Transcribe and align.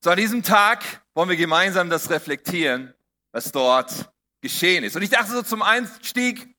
So 0.00 0.10
an 0.10 0.16
diesem 0.16 0.42
Tag 0.42 0.84
wollen 1.14 1.28
wir 1.28 1.36
gemeinsam 1.36 1.90
das 1.90 2.10
reflektieren, 2.10 2.94
was 3.32 3.50
dort 3.50 4.12
geschehen 4.40 4.84
ist. 4.84 4.94
Und 4.94 5.02
ich 5.02 5.10
dachte 5.10 5.32
so 5.32 5.42
zum 5.42 5.62
Einstieg, 5.62 6.54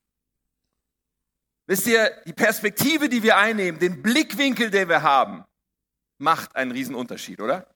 wisst 1.66 1.88
ihr, 1.88 2.12
die 2.26 2.34
Perspektive, 2.34 3.08
die 3.08 3.24
wir 3.24 3.38
einnehmen, 3.38 3.80
den 3.80 4.02
Blickwinkel, 4.02 4.70
den 4.70 4.90
wir 4.90 5.04
haben, 5.04 5.46
macht 6.18 6.56
einen 6.58 6.72
riesen 6.72 6.96
Unterschied, 6.96 7.40
oder? 7.40 7.74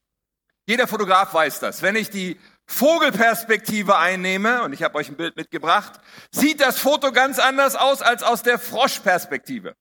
Jeder 0.66 0.88
Fotograf 0.88 1.34
weiß 1.34 1.60
das. 1.62 1.82
Wenn 1.82 1.96
ich 1.96 2.10
die 2.10 2.40
Vogelperspektive 2.66 3.98
einnehme, 3.98 4.64
und 4.64 4.74
ich 4.74 4.84
habe 4.84 4.96
euch 4.96 5.10
ein 5.10 5.18
Bild 5.18 5.38
mitgebracht, 5.38 6.00
sieht 6.32 6.60
das 6.60 6.80
Foto 6.80 7.12
ganz 7.12 7.40
anders 7.40 7.76
aus 7.76 8.02
als 8.02 8.24
aus 8.24 8.44
der 8.44 8.60
Froschperspektive. 8.60 9.76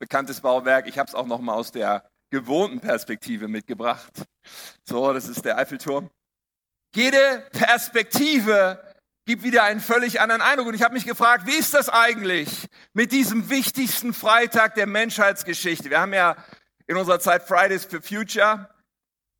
Bekanntes 0.00 0.40
Bauwerk, 0.40 0.88
ich 0.88 0.98
habe 0.98 1.08
es 1.08 1.14
auch 1.14 1.26
noch 1.26 1.40
mal 1.40 1.54
aus 1.54 1.70
der 1.70 2.11
gewohnten 2.32 2.80
Perspektive 2.80 3.46
mitgebracht. 3.46 4.10
So, 4.84 5.12
das 5.12 5.28
ist 5.28 5.44
der 5.44 5.58
Eiffelturm. 5.58 6.10
Jede 6.94 7.46
Perspektive 7.52 8.82
gibt 9.26 9.42
wieder 9.44 9.64
einen 9.64 9.80
völlig 9.80 10.20
anderen 10.20 10.40
Eindruck. 10.40 10.68
Und 10.68 10.74
ich 10.74 10.82
habe 10.82 10.94
mich 10.94 11.04
gefragt, 11.04 11.46
wie 11.46 11.56
ist 11.56 11.74
das 11.74 11.90
eigentlich 11.90 12.48
mit 12.94 13.12
diesem 13.12 13.50
wichtigsten 13.50 14.14
Freitag 14.14 14.74
der 14.74 14.86
Menschheitsgeschichte? 14.86 15.90
Wir 15.90 16.00
haben 16.00 16.14
ja 16.14 16.36
in 16.86 16.96
unserer 16.96 17.20
Zeit 17.20 17.42
Fridays 17.42 17.84
for 17.84 18.00
Future, 18.00 18.68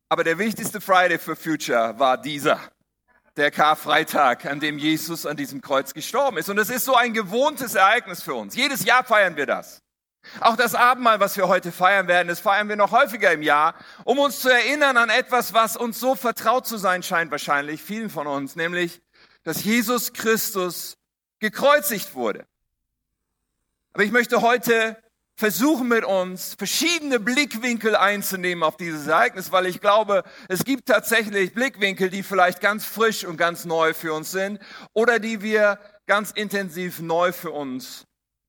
aber 0.09 0.23
der 0.23 0.37
wichtigste 0.37 0.79
Friday 0.79 1.17
for 1.17 1.35
Future 1.35 1.97
war 1.97 2.21
dieser, 2.21 2.59
der 3.35 3.49
Karfreitag, 3.49 4.45
an 4.45 4.59
dem 4.59 4.77
Jesus 4.77 5.25
an 5.25 5.35
diesem 5.35 5.61
Kreuz 5.61 5.95
gestorben 5.95 6.37
ist. 6.37 6.49
Und 6.49 6.59
es 6.59 6.69
ist 6.69 6.85
so 6.85 6.95
ein 6.95 7.13
gewohntes 7.13 7.73
Ereignis 7.73 8.21
für 8.21 8.35
uns. 8.35 8.55
Jedes 8.55 8.85
Jahr 8.85 9.03
feiern 9.03 9.35
wir 9.35 9.47
das. 9.47 9.81
Auch 10.39 10.55
das 10.55 10.73
Abendmahl, 10.73 11.19
was 11.19 11.37
wir 11.37 11.47
heute 11.47 11.71
feiern 11.71 12.07
werden, 12.07 12.27
das 12.27 12.39
feiern 12.39 12.69
wir 12.69 12.75
noch 12.75 12.91
häufiger 12.91 13.31
im 13.31 13.41
Jahr, 13.41 13.75
um 14.05 14.19
uns 14.19 14.39
zu 14.39 14.49
erinnern 14.49 14.97
an 14.97 15.09
etwas, 15.09 15.53
was 15.53 15.75
uns 15.75 15.99
so 15.99 16.15
vertraut 16.15 16.65
zu 16.65 16.77
sein 16.77 17.03
scheint, 17.03 17.31
wahrscheinlich 17.31 17.81
vielen 17.81 18.09
von 18.09 18.27
uns, 18.27 18.55
nämlich, 18.55 19.01
dass 19.43 19.63
Jesus 19.63 20.13
Christus 20.13 20.97
gekreuzigt 21.39 22.15
wurde. 22.15 22.45
Aber 23.93 24.03
ich 24.03 24.11
möchte 24.11 24.41
heute 24.41 24.97
versuchen 25.35 25.87
mit 25.87 26.05
uns 26.05 26.55
verschiedene 26.57 27.19
Blickwinkel 27.19 27.95
einzunehmen 27.95 28.63
auf 28.63 28.77
dieses 28.77 29.07
Ereignis, 29.07 29.51
weil 29.51 29.65
ich 29.65 29.81
glaube, 29.81 30.23
es 30.47 30.63
gibt 30.63 30.87
tatsächlich 30.87 31.53
Blickwinkel, 31.53 32.09
die 32.09 32.23
vielleicht 32.23 32.61
ganz 32.61 32.85
frisch 32.85 33.25
und 33.25 33.37
ganz 33.37 33.65
neu 33.65 33.93
für 33.93 34.13
uns 34.13 34.31
sind 34.31 34.59
oder 34.93 35.19
die 35.19 35.41
wir 35.41 35.79
ganz 36.05 36.31
intensiv 36.31 36.99
neu 36.99 37.31
für 37.31 37.51
uns 37.51 38.05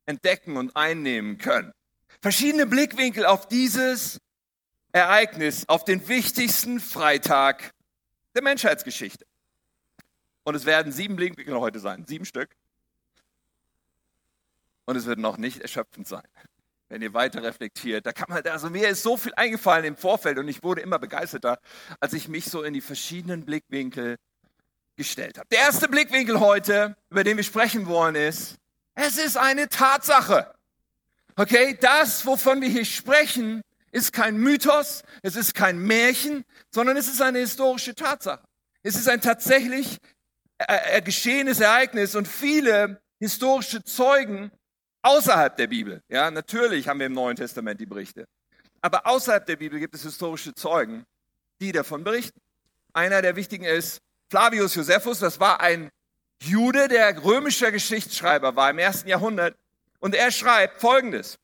entdecken 0.06 0.56
und 0.56 0.76
einnehmen 0.76 1.38
können. 1.38 1.72
Verschiedene 2.20 2.66
Blickwinkel 2.66 3.26
auf 3.26 3.48
dieses 3.48 4.18
Ereignis, 4.92 5.68
auf 5.68 5.84
den 5.84 6.06
wichtigsten 6.08 6.80
Freitag 6.80 7.72
der 8.34 8.42
Menschheitsgeschichte. 8.42 9.26
Und 10.44 10.54
es 10.54 10.66
werden 10.66 10.92
sieben 10.92 11.16
Blickwinkel 11.16 11.58
heute 11.58 11.80
sein, 11.80 12.04
sieben 12.06 12.24
Stück. 12.24 12.50
Und 14.84 14.96
es 14.96 15.06
wird 15.06 15.18
noch 15.18 15.38
nicht 15.38 15.60
erschöpfend 15.60 16.06
sein, 16.06 16.22
wenn 16.88 17.00
ihr 17.00 17.14
weiter 17.14 17.42
reflektiert. 17.42 18.04
Da 18.06 18.12
kann 18.12 18.26
man, 18.28 18.46
also 18.46 18.68
mir 18.68 18.88
ist 18.88 19.02
so 19.02 19.16
viel 19.16 19.32
eingefallen 19.34 19.84
im 19.84 19.96
Vorfeld 19.96 20.38
und 20.38 20.46
ich 20.48 20.62
wurde 20.62 20.82
immer 20.82 20.98
begeisterter, 20.98 21.58
als 22.00 22.12
ich 22.12 22.28
mich 22.28 22.44
so 22.44 22.62
in 22.62 22.74
die 22.74 22.82
verschiedenen 22.82 23.44
Blickwinkel 23.44 24.16
gestellt 24.96 25.38
habe. 25.38 25.48
Der 25.50 25.60
erste 25.60 25.88
Blickwinkel 25.88 26.38
heute, 26.38 26.96
über 27.10 27.24
den 27.24 27.36
wir 27.36 27.44
sprechen 27.44 27.86
wollen, 27.86 28.14
ist, 28.14 28.56
es 28.94 29.18
ist 29.18 29.36
eine 29.36 29.68
Tatsache. 29.68 30.54
Okay, 31.36 31.76
das, 31.80 32.24
wovon 32.26 32.60
wir 32.60 32.68
hier 32.68 32.84
sprechen, 32.84 33.62
ist 33.90 34.12
kein 34.12 34.36
Mythos, 34.36 35.02
es 35.22 35.36
ist 35.36 35.54
kein 35.54 35.78
Märchen, 35.78 36.44
sondern 36.70 36.96
es 36.96 37.08
ist 37.08 37.22
eine 37.22 37.38
historische 37.38 37.94
Tatsache. 37.94 38.44
Es 38.82 38.96
ist 38.96 39.08
ein 39.08 39.20
tatsächlich 39.20 39.98
äh, 40.58 40.98
äh, 40.98 41.02
geschehenes 41.02 41.60
Ereignis 41.60 42.14
und 42.14 42.28
viele 42.28 43.00
historische 43.18 43.82
Zeugen 43.82 44.50
außerhalb 45.02 45.56
der 45.56 45.66
Bibel. 45.66 46.02
Ja, 46.08 46.30
natürlich 46.30 46.88
haben 46.88 46.98
wir 46.98 47.06
im 47.06 47.12
Neuen 47.12 47.36
Testament 47.36 47.80
die 47.80 47.86
Berichte. 47.86 48.26
Aber 48.80 49.06
außerhalb 49.06 49.46
der 49.46 49.56
Bibel 49.56 49.78
gibt 49.78 49.94
es 49.94 50.02
historische 50.02 50.54
Zeugen, 50.54 51.04
die 51.60 51.72
davon 51.72 52.04
berichten. 52.04 52.38
Einer 52.92 53.22
der 53.22 53.34
wichtigen 53.36 53.64
ist 53.64 53.98
Flavius 54.28 54.74
Josephus, 54.74 55.18
das 55.18 55.40
war 55.40 55.60
ein 55.60 55.90
Jude, 56.46 56.88
der 56.88 57.22
römischer 57.22 57.72
Geschichtsschreiber 57.72 58.56
war 58.56 58.70
im 58.70 58.78
ersten 58.78 59.08
Jahrhundert. 59.08 59.56
Und 60.00 60.14
er 60.14 60.30
schreibt 60.30 60.80
Folgendes. 60.80 61.38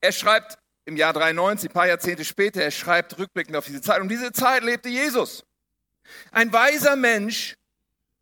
Er 0.00 0.12
schreibt 0.12 0.58
im 0.84 0.96
Jahr 0.96 1.12
93, 1.12 1.70
ein 1.70 1.72
paar 1.72 1.86
Jahrzehnte 1.86 2.24
später, 2.24 2.62
er 2.62 2.70
schreibt 2.70 3.18
rückblickend 3.18 3.56
auf 3.56 3.66
diese 3.66 3.82
Zeit. 3.82 4.00
Und 4.00 4.08
diese 4.08 4.32
Zeit 4.32 4.62
lebte 4.62 4.88
Jesus. 4.88 5.44
Ein 6.30 6.52
weiser 6.52 6.96
Mensch, 6.96 7.56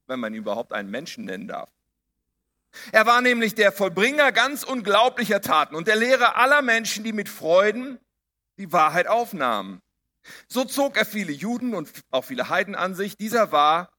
wenn 0.07 0.21
man 0.21 0.35
ihn 0.35 0.41
überhaupt 0.41 0.73
einen 0.73 0.91
Menschen 0.91 1.25
nennen 1.25 1.49
darf. 1.49 1.71
Er 2.93 3.07
war 3.07 3.21
nämlich 3.21 3.55
der 3.55 3.73
Vollbringer 3.73 4.33
ganz 4.33 4.63
unglaublicher 4.63 5.41
Taten 5.41 5.75
und 5.75 5.89
der 5.89 5.97
Lehrer 5.97 6.37
aller 6.37 6.63
Menschen, 6.63 7.05
die 7.05 7.13
mit 7.13 7.29
Freuden 7.29 7.99
die 8.59 8.73
Wahrheit 8.73 9.07
aufnahmen. 9.07 9.81
So 10.49 10.65
zog 10.65 10.97
er 10.97 11.05
viele 11.05 11.33
Juden 11.33 11.75
und 11.75 11.91
auch 12.11 12.25
viele 12.25 12.49
Heiden 12.49 12.75
an 12.75 12.95
sich. 12.95 13.17
Dieser 13.17 13.53
war 13.53 13.91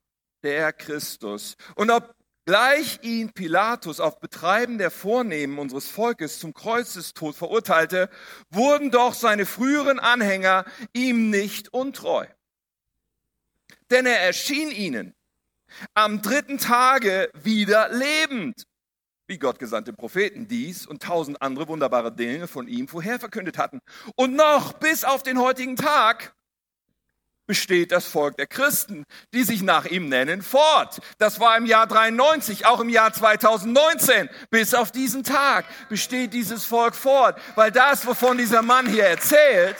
der 0.44 0.74
Christus. 0.74 1.56
Und 1.75 1.92
obgleich 1.92 3.00
ihn 3.02 3.34
Pilatus 3.34 4.00
auf 4.00 4.20
Betreiben 4.20 4.78
der 4.78 4.92
Vornehmen 4.92 5.59
unseres 5.59 5.88
Volkes 5.90 6.40
zum 6.40 6.53
Kreuzestod 6.53 7.36
verurteilte, 7.36 8.09
wurden 8.50 8.92
doch 8.92 9.14
seine 9.14 9.46
früheren 9.46 10.00
Anhänger 10.00 10.66
ihm 10.94 11.30
nicht 11.30 11.74
untreu. 11.74 12.25
Denn 13.90 14.06
er 14.06 14.22
erschien 14.22 14.72
ihnen 14.72 15.14
am 15.94 16.22
dritten 16.22 16.58
Tage 16.58 17.30
wieder 17.34 17.90
lebend, 17.90 18.64
wie 19.28 19.38
Gott 19.38 19.59
gesandte 19.59 19.92
Propheten 19.92 20.48
dies 20.48 20.86
und 20.86 21.04
tausend 21.04 21.42
andere 21.42 21.68
wunderbare 21.68 22.16
Dinge 22.16 22.48
von 22.48 22.68
ihm 22.68 22.88
vorher 22.88 23.19
verkündet 23.19 23.58
hatten. 23.58 23.80
Und 24.16 24.36
noch 24.36 24.74
bis 24.74 25.04
auf 25.04 25.24
den 25.24 25.38
heutigen 25.38 25.75
Tag 25.75 26.34
besteht 27.47 27.91
das 27.91 28.06
Volk 28.06 28.38
der 28.38 28.46
Christen, 28.46 29.06
die 29.34 29.44
sich 29.44 29.63
nach 29.63 29.85
ihm 29.85 30.09
nennen, 30.09 30.41
fort. 30.41 31.00
Das 31.18 31.40
war 31.40 31.58
im 31.58 31.66
Jahr 31.66 31.88
93, 31.88 32.66
auch 32.66 32.81
im 32.81 32.90
Jahr 32.90 33.13
2019. 33.13 34.30
Bis 34.50 34.74
auf 34.74 34.91
diesen 34.91 35.24
Tag 35.24 35.66
besteht 35.90 36.34
dieses 36.34 36.66
Volk 36.66 36.96
fort, 36.96 37.40
weil 37.56 37.72
das, 37.72 38.06
wovon 38.06 38.38
dieser 38.38 38.62
Mann 38.62 38.88
hier 38.88 39.06
erzählt, 39.06 39.78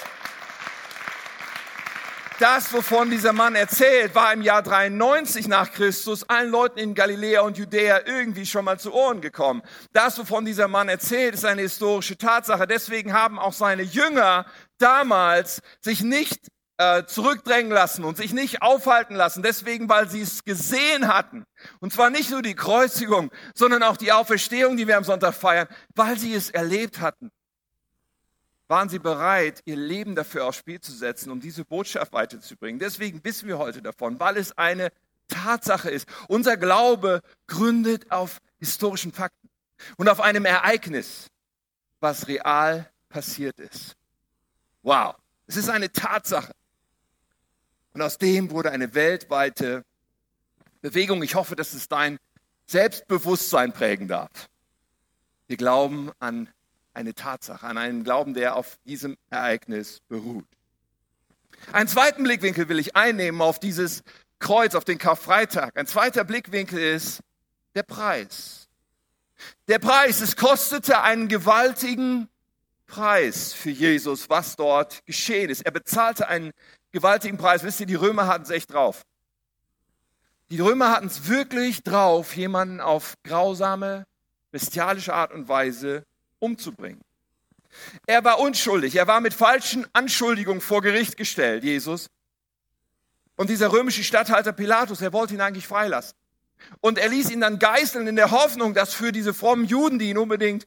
das, 2.40 2.72
wovon 2.72 3.10
dieser 3.10 3.34
Mann 3.34 3.56
erzählt, 3.56 4.14
war 4.14 4.32
im 4.32 4.44
Jahr 4.44 4.62
93 4.62 5.48
nach 5.48 5.72
Christus 5.72 6.30
allen 6.30 6.52
Leuten 6.52 6.78
in 6.78 6.94
Galiläa 6.94 7.42
und 7.42 7.58
Judäa 7.58 8.02
irgendwie 8.06 8.46
schon 8.46 8.64
mal 8.64 8.80
zu 8.80 8.94
Ohren 8.94 9.22
gekommen. 9.22 9.64
Das, 9.92 10.20
wovon 10.20 10.46
dieser 10.46 10.68
Mann 10.68 10.88
erzählt, 10.88 11.34
ist 11.34 11.46
eine 11.46 11.64
historische 11.64 12.16
Tatsache. 12.16 12.68
Deswegen 12.68 13.14
haben 13.14 13.40
auch 13.40 13.54
seine 13.54 13.82
Jünger 13.82 14.46
damals 14.78 15.64
sich 15.82 16.02
nicht 16.02 16.40
äh, 16.78 17.06
zurückdrängen 17.06 17.72
lassen 17.72 18.04
und 18.04 18.18
sich 18.18 18.34
nicht 18.34 18.62
aufhalten 18.62 19.16
lassen, 19.16 19.42
deswegen, 19.42 19.90
weil 19.90 20.10
sie 20.10 20.22
es 20.22 20.44
gesehen 20.44 21.08
hatten. 21.08 21.44
Und 21.80 21.92
zwar 21.92 22.10
nicht 22.10 22.30
nur 22.30 22.42
die 22.42 22.56
Kreuzigung, 22.56 23.32
sondern 23.56 23.84
auch 23.84 23.98
die 23.98 24.12
Auferstehung, 24.12 24.78
die 24.78 24.88
wir 24.88 24.98
am 24.98 25.04
Sonntag 25.04 25.34
feiern, 25.34 25.68
weil 25.96 26.18
sie 26.18 26.34
es 26.34 26.50
erlebt 26.50 27.02
hatten. 27.02 27.32
Waren 28.68 28.90
sie 28.90 29.00
bereit, 29.00 29.62
ihr 29.66 29.78
Leben 29.78 30.14
dafür 30.14 30.46
aufs 30.46 30.58
Spiel 30.58 30.82
zu 30.82 30.92
setzen, 30.92 31.32
um 31.32 31.40
diese 31.40 31.64
Botschaft 31.64 32.12
weiterzubringen? 32.14 32.80
Deswegen 32.80 33.24
wissen 33.24 33.48
wir 33.48 33.58
heute 33.58 33.82
davon, 33.82 34.20
weil 34.20 34.38
es 34.38 34.58
eine 34.58 34.92
Tatsache 35.30 35.90
ist. 35.90 36.08
Unser 36.28 36.58
Glaube 36.58 37.22
gründet 37.48 38.12
auf 38.12 38.40
historischen 38.60 39.14
Fakten 39.14 39.50
und 39.98 40.10
auf 40.10 40.20
einem 40.20 40.46
Ereignis, 40.46 41.28
was 42.02 42.28
real 42.28 42.90
passiert 43.10 43.58
ist. 43.60 43.96
Wow, 44.84 45.16
es 45.48 45.56
ist 45.56 45.70
eine 45.70 45.92
Tatsache. 45.92 46.52
Und 47.98 48.04
aus 48.04 48.20
dem 48.20 48.52
wurde 48.52 48.70
eine 48.70 48.94
weltweite 48.94 49.84
Bewegung. 50.82 51.24
Ich 51.24 51.34
hoffe, 51.34 51.56
dass 51.56 51.74
es 51.74 51.88
dein 51.88 52.20
Selbstbewusstsein 52.68 53.74
prägen 53.74 54.08
darf. 54.08 54.30
Wir 55.48 55.58
glauben 55.58 56.12
an 56.20 56.48
eine 56.94 57.16
Tatsache, 57.16 57.66
an 57.66 57.80
einen 57.80 58.04
Glauben, 58.04 58.36
der 58.36 58.56
auf 58.56 58.78
diesem 58.86 59.18
Ereignis 59.32 60.00
beruht. 60.10 60.46
Einen 61.72 61.88
zweiten 61.88 62.22
Blickwinkel 62.24 62.70
will 62.70 62.78
ich 62.78 62.96
einnehmen 62.96 63.42
auf 63.42 63.58
dieses 63.58 64.04
Kreuz, 64.38 64.76
auf 64.76 64.86
den 64.86 65.00
Karfreitag. 65.00 65.76
Ein 65.76 65.88
zweiter 65.88 66.24
Blickwinkel 66.24 66.78
ist 66.78 67.22
der 67.74 67.82
Preis. 67.82 68.68
Der 69.68 69.80
Preis, 69.80 70.22
es 70.22 70.36
kostete 70.36 71.02
einen 71.02 71.30
gewaltigen 71.30 72.30
Preis 72.86 73.54
für 73.54 73.72
Jesus, 73.72 74.30
was 74.30 74.56
dort 74.56 75.04
geschehen 75.08 75.50
ist. 75.50 75.66
Er 75.66 75.72
bezahlte 75.72 76.28
einen 76.28 76.52
gewaltigen 76.98 77.38
Preis. 77.38 77.64
Wisst 77.64 77.80
ihr, 77.80 77.86
die 77.86 77.96
Römer 77.96 78.26
hatten 78.26 78.44
es 78.44 78.50
echt 78.50 78.74
drauf. 78.74 79.04
Die 80.50 80.60
Römer 80.60 80.92
hatten 80.92 81.08
es 81.08 81.28
wirklich 81.28 81.84
drauf, 81.84 82.36
jemanden 82.36 82.80
auf 82.82 83.14
grausame, 83.24 84.06
bestialische 84.52 85.14
Art 85.14 85.32
und 85.32 85.48
Weise 85.48 86.04
umzubringen. 86.40 87.02
Er 88.08 88.24
war 88.24 88.40
unschuldig. 88.40 88.96
Er 88.96 89.06
war 89.06 89.22
mit 89.22 89.36
falschen 89.36 89.86
Anschuldigungen 89.94 90.62
vor 90.62 90.82
Gericht 90.82 91.18
gestellt, 91.18 91.64
Jesus. 91.64 92.08
Und 93.36 93.52
dieser 93.52 93.72
römische 93.72 94.04
Statthalter 94.04 94.54
Pilatus, 94.54 95.02
er 95.02 95.14
wollte 95.14 95.36
ihn 95.36 95.42
eigentlich 95.42 95.68
freilassen. 95.68 96.16
Und 96.82 96.98
er 96.98 97.10
ließ 97.10 97.30
ihn 97.30 97.42
dann 97.42 97.60
geißeln 97.60 98.08
in 98.08 98.16
der 98.16 98.32
Hoffnung, 98.32 98.74
dass 98.74 98.96
für 98.96 99.12
diese 99.12 99.36
frommen 99.36 99.66
Juden, 99.66 100.00
die 100.00 100.10
ihn 100.10 100.18
unbedingt 100.18 100.66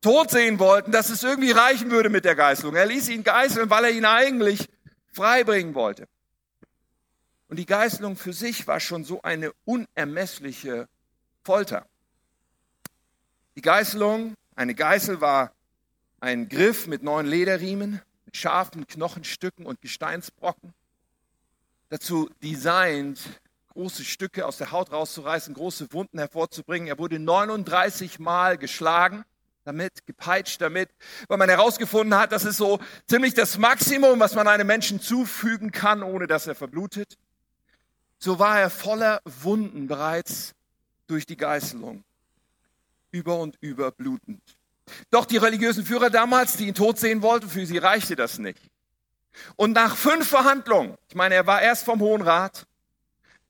tot 0.00 0.30
sehen 0.30 0.60
wollten, 0.60 0.92
dass 0.92 1.10
es 1.10 1.24
irgendwie 1.24 1.50
reichen 1.50 1.90
würde 1.90 2.10
mit 2.10 2.24
der 2.24 2.36
Geißelung. 2.36 2.76
Er 2.76 2.86
ließ 2.86 3.08
ihn 3.08 3.24
geißeln, 3.24 3.70
weil 3.70 3.86
er 3.86 3.90
ihn 3.90 4.04
eigentlich 4.04 4.68
freibringen 5.16 5.74
wollte. 5.74 6.06
Und 7.48 7.56
die 7.58 7.66
Geißelung 7.66 8.16
für 8.16 8.32
sich 8.32 8.66
war 8.66 8.80
schon 8.80 9.04
so 9.04 9.22
eine 9.22 9.52
unermessliche 9.64 10.88
Folter. 11.42 11.86
Die 13.54 13.62
Geißelung, 13.62 14.34
eine 14.54 14.74
Geißel 14.74 15.20
war 15.20 15.52
ein 16.20 16.48
Griff 16.48 16.86
mit 16.86 17.02
neun 17.02 17.24
Lederriemen, 17.24 18.02
mit 18.26 18.36
scharfen 18.36 18.86
Knochenstücken 18.86 19.64
und 19.64 19.80
Gesteinsbrocken. 19.80 20.74
Dazu 21.88 22.28
designt, 22.42 23.20
große 23.68 24.04
Stücke 24.04 24.44
aus 24.44 24.58
der 24.58 24.72
Haut 24.72 24.92
rauszureißen, 24.92 25.54
große 25.54 25.92
Wunden 25.92 26.18
hervorzubringen. 26.18 26.88
Er 26.88 26.98
wurde 26.98 27.18
39 27.18 28.18
Mal 28.18 28.58
geschlagen 28.58 29.24
damit, 29.66 30.06
gepeitscht 30.06 30.60
damit, 30.60 30.90
weil 31.28 31.38
man 31.38 31.48
herausgefunden 31.48 32.18
hat, 32.18 32.32
das 32.32 32.44
ist 32.44 32.56
so 32.56 32.78
ziemlich 33.06 33.34
das 33.34 33.58
Maximum, 33.58 34.20
was 34.20 34.34
man 34.34 34.46
einem 34.46 34.66
Menschen 34.66 35.00
zufügen 35.00 35.72
kann, 35.72 36.02
ohne 36.02 36.26
dass 36.26 36.46
er 36.46 36.54
verblutet. 36.54 37.18
So 38.18 38.38
war 38.38 38.60
er 38.60 38.70
voller 38.70 39.20
Wunden 39.24 39.88
bereits 39.88 40.54
durch 41.08 41.26
die 41.26 41.36
Geißelung, 41.36 42.04
über 43.10 43.38
und 43.38 43.56
über 43.60 43.90
blutend. 43.90 44.40
Doch 45.10 45.26
die 45.26 45.36
religiösen 45.36 45.84
Führer 45.84 46.10
damals, 46.10 46.56
die 46.56 46.68
ihn 46.68 46.74
tot 46.74 46.98
sehen 46.98 47.22
wollten, 47.22 47.48
für 47.48 47.66
sie 47.66 47.78
reichte 47.78 48.14
das 48.14 48.38
nicht. 48.38 48.60
Und 49.56 49.72
nach 49.72 49.96
fünf 49.96 50.28
Verhandlungen, 50.28 50.96
ich 51.08 51.14
meine, 51.14 51.34
er 51.34 51.46
war 51.46 51.60
erst 51.60 51.84
vom 51.84 52.00
Hohen 52.00 52.22
Rat, 52.22 52.66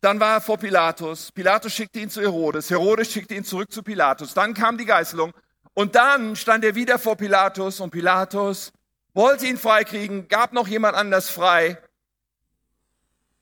dann 0.01 0.19
war 0.19 0.35
er 0.35 0.41
vor 0.41 0.59
Pilatus, 0.59 1.31
Pilatus 1.33 1.73
schickte 1.73 2.01
ihn 2.01 2.11
zu 2.11 2.21
Herodes, 2.21 2.71
Herodes 2.71 3.13
schickte 3.13 3.35
ihn 3.35 3.45
zurück 3.45 3.71
zu 3.71 3.83
Pilatus, 3.83 4.35
dann 4.35 4.55
kam 4.55 4.79
die 4.79 4.85
Geißelung 4.85 5.33
und 5.77 5.95
dann 5.95 6.37
stand 6.37 6.65
er 6.65 6.75
wieder 6.75 6.99
vor 6.99 7.17
Pilatus 7.17 7.81
und 7.81 7.91
Pilatus 7.91 8.73
wollte 9.13 9.47
ihn 9.47 9.59
freikriegen, 9.59 10.27
gab 10.27 10.55
noch 10.55 10.67
jemand 10.69 10.97
anders 10.97 11.29
frei 11.29 11.77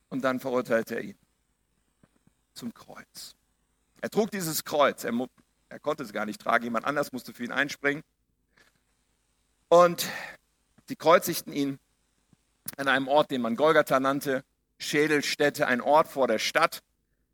und 0.08 0.22
dann 0.24 0.40
verurteilte 0.40 0.96
er 0.96 1.02
ihn 1.02 1.18
zum 2.52 2.74
Kreuz. 2.74 3.36
Er 4.00 4.10
trug 4.10 4.32
dieses 4.32 4.64
Kreuz, 4.64 5.04
er, 5.04 5.12
er 5.68 5.78
konnte 5.78 6.02
es 6.02 6.12
gar 6.12 6.26
nicht 6.26 6.40
tragen, 6.40 6.64
jemand 6.64 6.86
anders 6.86 7.12
musste 7.12 7.32
für 7.32 7.44
ihn 7.44 7.52
einspringen. 7.52 8.02
Und 9.68 10.08
sie 10.88 10.96
kreuzigten 10.96 11.52
ihn 11.52 11.78
an 12.76 12.88
einem 12.88 13.06
Ort, 13.06 13.30
den 13.30 13.42
man 13.42 13.54
Golgatha 13.54 14.00
nannte, 14.00 14.42
Schädelstätte, 14.78 15.68
ein 15.68 15.80
Ort 15.80 16.08
vor 16.08 16.26
der 16.26 16.40
Stadt. 16.40 16.82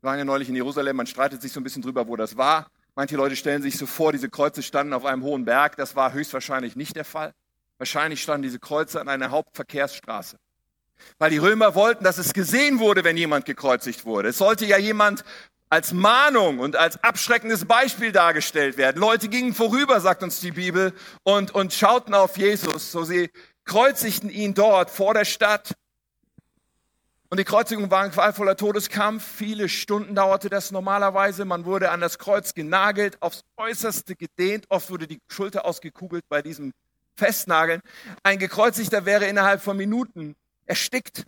Wir 0.01 0.09
waren 0.09 0.19
ja 0.19 0.25
neulich 0.25 0.49
in 0.49 0.55
Jerusalem, 0.55 0.95
man 0.95 1.07
streitet 1.07 1.41
sich 1.41 1.51
so 1.51 1.59
ein 1.59 1.63
bisschen 1.63 1.81
drüber, 1.81 2.07
wo 2.07 2.15
das 2.15 2.37
war. 2.37 2.69
Manche 2.95 3.15
Leute 3.15 3.35
stellen 3.35 3.61
sich 3.61 3.77
so 3.77 3.85
vor, 3.85 4.11
diese 4.11 4.29
Kreuze 4.29 4.61
standen 4.61 4.93
auf 4.93 5.05
einem 5.05 5.23
hohen 5.23 5.45
Berg. 5.45 5.77
Das 5.77 5.95
war 5.95 6.13
höchstwahrscheinlich 6.13 6.75
nicht 6.75 6.95
der 6.95 7.05
Fall. 7.05 7.33
Wahrscheinlich 7.77 8.21
standen 8.21 8.43
diese 8.43 8.59
Kreuze 8.59 8.99
an 8.99 9.07
einer 9.07 9.31
Hauptverkehrsstraße. 9.31 10.37
Weil 11.17 11.31
die 11.31 11.37
Römer 11.37 11.73
wollten, 11.73 12.03
dass 12.03 12.17
es 12.17 12.33
gesehen 12.33 12.79
wurde, 12.79 13.03
wenn 13.03 13.17
jemand 13.17 13.45
gekreuzigt 13.45 14.05
wurde. 14.05 14.29
Es 14.29 14.37
sollte 14.37 14.65
ja 14.65 14.77
jemand 14.77 15.23
als 15.69 15.93
Mahnung 15.93 16.59
und 16.59 16.75
als 16.75 17.01
abschreckendes 17.01 17.65
Beispiel 17.65 18.11
dargestellt 18.11 18.77
werden. 18.77 18.99
Leute 18.99 19.29
gingen 19.29 19.53
vorüber, 19.53 20.01
sagt 20.01 20.21
uns 20.21 20.41
die 20.41 20.51
Bibel, 20.51 20.93
und, 21.23 21.55
und 21.55 21.73
schauten 21.73 22.13
auf 22.13 22.37
Jesus. 22.37 22.91
So 22.91 23.03
sie 23.03 23.29
kreuzigten 23.63 24.29
ihn 24.29 24.53
dort 24.53 24.89
vor 24.89 25.13
der 25.13 25.25
Stadt. 25.25 25.73
Und 27.31 27.39
die 27.39 27.45
Kreuzigung 27.45 27.89
war 27.89 28.01
ein 28.01 28.11
qualvoller 28.11 28.57
Todeskampf. 28.57 29.25
Viele 29.25 29.69
Stunden 29.69 30.15
dauerte 30.15 30.49
das 30.49 30.71
normalerweise. 30.71 31.45
Man 31.45 31.63
wurde 31.63 31.89
an 31.89 32.01
das 32.01 32.19
Kreuz 32.19 32.53
genagelt, 32.53 33.21
aufs 33.21 33.45
Äußerste 33.55 34.17
gedehnt. 34.17 34.65
Oft 34.67 34.89
wurde 34.89 35.07
die 35.07 35.21
Schulter 35.29 35.63
ausgekugelt 35.63 36.25
bei 36.27 36.41
diesem 36.41 36.73
Festnageln. 37.15 37.79
Ein 38.23 38.37
Gekreuzigter 38.37 39.05
wäre 39.05 39.27
innerhalb 39.27 39.61
von 39.61 39.77
Minuten 39.77 40.35
erstickt, 40.65 41.23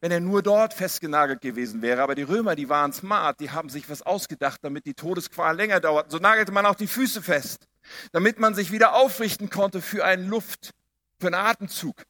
wenn 0.00 0.12
er 0.12 0.20
nur 0.20 0.44
dort 0.44 0.74
festgenagelt 0.74 1.40
gewesen 1.40 1.82
wäre. 1.82 2.02
Aber 2.02 2.14
die 2.14 2.22
Römer, 2.22 2.54
die 2.54 2.68
waren 2.68 2.92
smart, 2.92 3.40
die 3.40 3.50
haben 3.50 3.68
sich 3.68 3.90
was 3.90 4.02
ausgedacht, 4.02 4.60
damit 4.62 4.86
die 4.86 4.94
Todesqual 4.94 5.56
länger 5.56 5.80
dauert. 5.80 6.08
So 6.12 6.18
nagelte 6.18 6.52
man 6.52 6.66
auch 6.66 6.76
die 6.76 6.86
Füße 6.86 7.20
fest, 7.20 7.66
damit 8.12 8.38
man 8.38 8.54
sich 8.54 8.70
wieder 8.70 8.94
aufrichten 8.94 9.50
konnte 9.50 9.82
für 9.82 10.04
einen 10.04 10.28
Luft, 10.28 10.70
für 11.18 11.26
einen 11.26 11.34
Atemzug. 11.34 12.04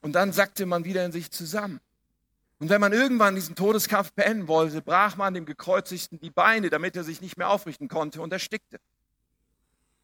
Und 0.00 0.12
dann 0.12 0.32
sackte 0.32 0.64
man 0.64 0.84
wieder 0.84 1.04
in 1.04 1.10
sich 1.10 1.32
zusammen. 1.32 1.80
Und 2.60 2.68
wenn 2.68 2.80
man 2.80 2.92
irgendwann 2.92 3.34
diesen 3.34 3.56
Todeskampf 3.56 4.12
beenden 4.12 4.46
wollte, 4.46 4.82
brach 4.82 5.16
man 5.16 5.32
dem 5.32 5.46
Gekreuzigten 5.46 6.20
die 6.20 6.30
Beine, 6.30 6.68
damit 6.68 6.94
er 6.94 7.04
sich 7.04 7.22
nicht 7.22 7.38
mehr 7.38 7.48
aufrichten 7.48 7.88
konnte 7.88 8.20
und 8.20 8.32
erstickte. 8.32 8.78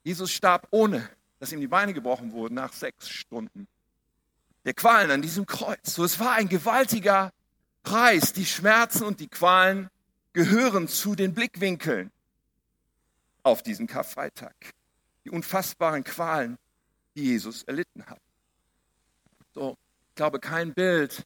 Jesus 0.03 0.33
starb 0.33 0.67
ohne, 0.71 1.09
dass 1.39 1.53
ihm 1.53 1.61
die 1.61 1.69
Beine 1.69 1.93
gebrochen 1.93 2.33
wurden, 2.33 2.55
nach 2.55 2.73
sechs 2.73 3.11
Stunden 3.11 3.69
der 4.65 4.73
Qualen 4.73 5.11
an 5.11 5.23
diesem 5.23 5.45
Kreuz. 5.47 5.95
So, 5.95 6.03
es 6.03 6.19
war 6.19 6.33
ein 6.33 6.49
gewaltiger 6.49 7.33
Preis. 7.83 8.33
Die 8.33 8.47
Schmerzen 8.47 9.05
und 9.05 9.21
die 9.21 9.29
Qualen 9.29 9.91
gehören 10.33 10.89
zu 10.89 11.15
den 11.15 11.35
Blickwinkeln 11.35 12.11
auf 13.43 13.63
diesen 13.63 13.87
Karfreitag. 13.87 14.55
Die 15.25 15.31
unfassbaren 15.31 16.05
Qualen, 16.05 16.59
die 17.15 17.25
Jesus 17.25 17.63
erlitten 17.65 18.07
hat. 18.07 18.21
So, 19.55 19.77
ich 20.09 20.15
glaube, 20.17 20.41
kein 20.41 20.75
Bild 20.75 21.25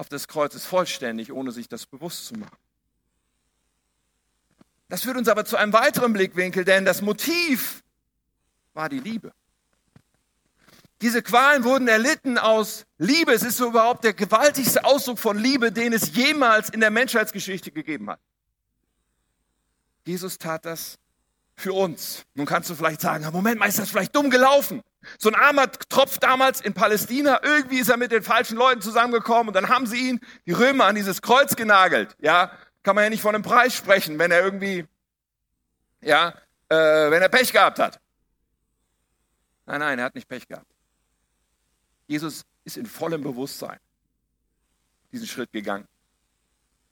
auf 0.00 0.08
das 0.08 0.26
Kreuz 0.26 0.64
vollständig, 0.64 1.30
ohne 1.30 1.52
sich 1.52 1.68
das 1.68 1.84
bewusst 1.84 2.24
zu 2.24 2.34
machen. 2.34 2.56
Das 4.88 5.02
führt 5.02 5.18
uns 5.18 5.28
aber 5.28 5.44
zu 5.44 5.58
einem 5.58 5.74
weiteren 5.74 6.14
Blickwinkel, 6.14 6.64
denn 6.64 6.86
das 6.86 7.02
Motiv 7.02 7.84
war 8.72 8.88
die 8.88 8.98
Liebe. 8.98 9.32
Diese 11.02 11.22
Qualen 11.22 11.64
wurden 11.64 11.86
erlitten 11.86 12.38
aus 12.38 12.86
Liebe. 12.96 13.32
Es 13.32 13.42
ist 13.42 13.58
so 13.58 13.68
überhaupt 13.68 14.04
der 14.04 14.14
gewaltigste 14.14 14.84
Ausdruck 14.84 15.18
von 15.18 15.38
Liebe, 15.38 15.70
den 15.70 15.92
es 15.92 16.14
jemals 16.14 16.70
in 16.70 16.80
der 16.80 16.90
Menschheitsgeschichte 16.90 17.70
gegeben 17.70 18.08
hat. 18.08 18.20
Jesus 20.06 20.38
tat 20.38 20.64
das 20.64 20.98
für 21.56 21.74
uns. 21.74 22.24
Nun 22.34 22.46
kannst 22.46 22.70
du 22.70 22.74
vielleicht 22.74 23.02
sagen, 23.02 23.26
Moment 23.32 23.58
mal, 23.60 23.68
ist 23.68 23.78
das 23.78 23.90
vielleicht 23.90 24.16
dumm 24.16 24.30
gelaufen? 24.30 24.82
So 25.18 25.30
ein 25.30 25.34
armer 25.34 25.70
Tropf 25.70 26.18
damals 26.18 26.60
in 26.60 26.74
Palästina, 26.74 27.40
irgendwie 27.42 27.78
ist 27.78 27.88
er 27.88 27.96
mit 27.96 28.12
den 28.12 28.22
falschen 28.22 28.56
Leuten 28.56 28.82
zusammengekommen 28.82 29.48
und 29.48 29.54
dann 29.54 29.68
haben 29.68 29.86
sie 29.86 30.08
ihn, 30.08 30.20
die 30.46 30.52
Römer, 30.52 30.84
an 30.84 30.94
dieses 30.94 31.22
Kreuz 31.22 31.56
genagelt. 31.56 32.16
Ja, 32.20 32.52
kann 32.82 32.94
man 32.94 33.04
ja 33.04 33.10
nicht 33.10 33.22
von 33.22 33.34
einem 33.34 33.44
Preis 33.44 33.74
sprechen, 33.74 34.18
wenn 34.18 34.30
er 34.30 34.42
irgendwie, 34.42 34.86
ja, 36.00 36.34
äh, 36.68 36.76
wenn 37.10 37.22
er 37.22 37.28
Pech 37.28 37.52
gehabt 37.52 37.78
hat. 37.78 38.00
Nein, 39.66 39.80
nein, 39.80 39.98
er 39.98 40.06
hat 40.06 40.14
nicht 40.14 40.28
Pech 40.28 40.46
gehabt. 40.46 40.70
Jesus 42.06 42.44
ist 42.64 42.76
in 42.76 42.86
vollem 42.86 43.22
Bewusstsein 43.22 43.78
diesen 45.12 45.26
Schritt 45.26 45.52
gegangen. 45.52 45.86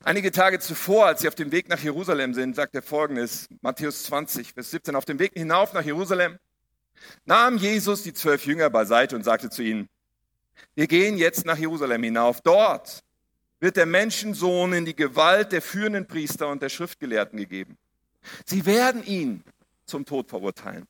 Einige 0.04 0.30
Tage 0.30 0.60
zuvor, 0.60 1.06
als 1.06 1.20
sie 1.20 1.28
auf 1.28 1.34
dem 1.34 1.50
Weg 1.50 1.68
nach 1.68 1.80
Jerusalem 1.80 2.32
sind, 2.32 2.54
sagt 2.54 2.74
er 2.74 2.82
folgendes, 2.82 3.48
Matthäus 3.62 4.04
20, 4.04 4.54
Vers 4.54 4.70
17, 4.70 4.94
auf 4.94 5.04
dem 5.04 5.18
Weg 5.18 5.32
hinauf 5.34 5.72
nach 5.72 5.82
Jerusalem 5.82 6.38
nahm 7.24 7.56
Jesus 7.56 8.02
die 8.02 8.12
zwölf 8.12 8.46
Jünger 8.46 8.70
beiseite 8.70 9.16
und 9.16 9.24
sagte 9.24 9.50
zu 9.50 9.62
ihnen, 9.62 9.88
wir 10.74 10.86
gehen 10.86 11.16
jetzt 11.18 11.44
nach 11.46 11.58
Jerusalem 11.58 12.02
hinauf. 12.02 12.40
Dort 12.40 13.02
wird 13.60 13.76
der 13.76 13.86
Menschensohn 13.86 14.72
in 14.72 14.84
die 14.84 14.96
Gewalt 14.96 15.52
der 15.52 15.62
führenden 15.62 16.06
Priester 16.06 16.48
und 16.48 16.62
der 16.62 16.68
Schriftgelehrten 16.68 17.38
gegeben. 17.38 17.76
Sie 18.44 18.66
werden 18.66 19.04
ihn 19.04 19.42
zum 19.86 20.04
Tod 20.04 20.28
verurteilen 20.28 20.86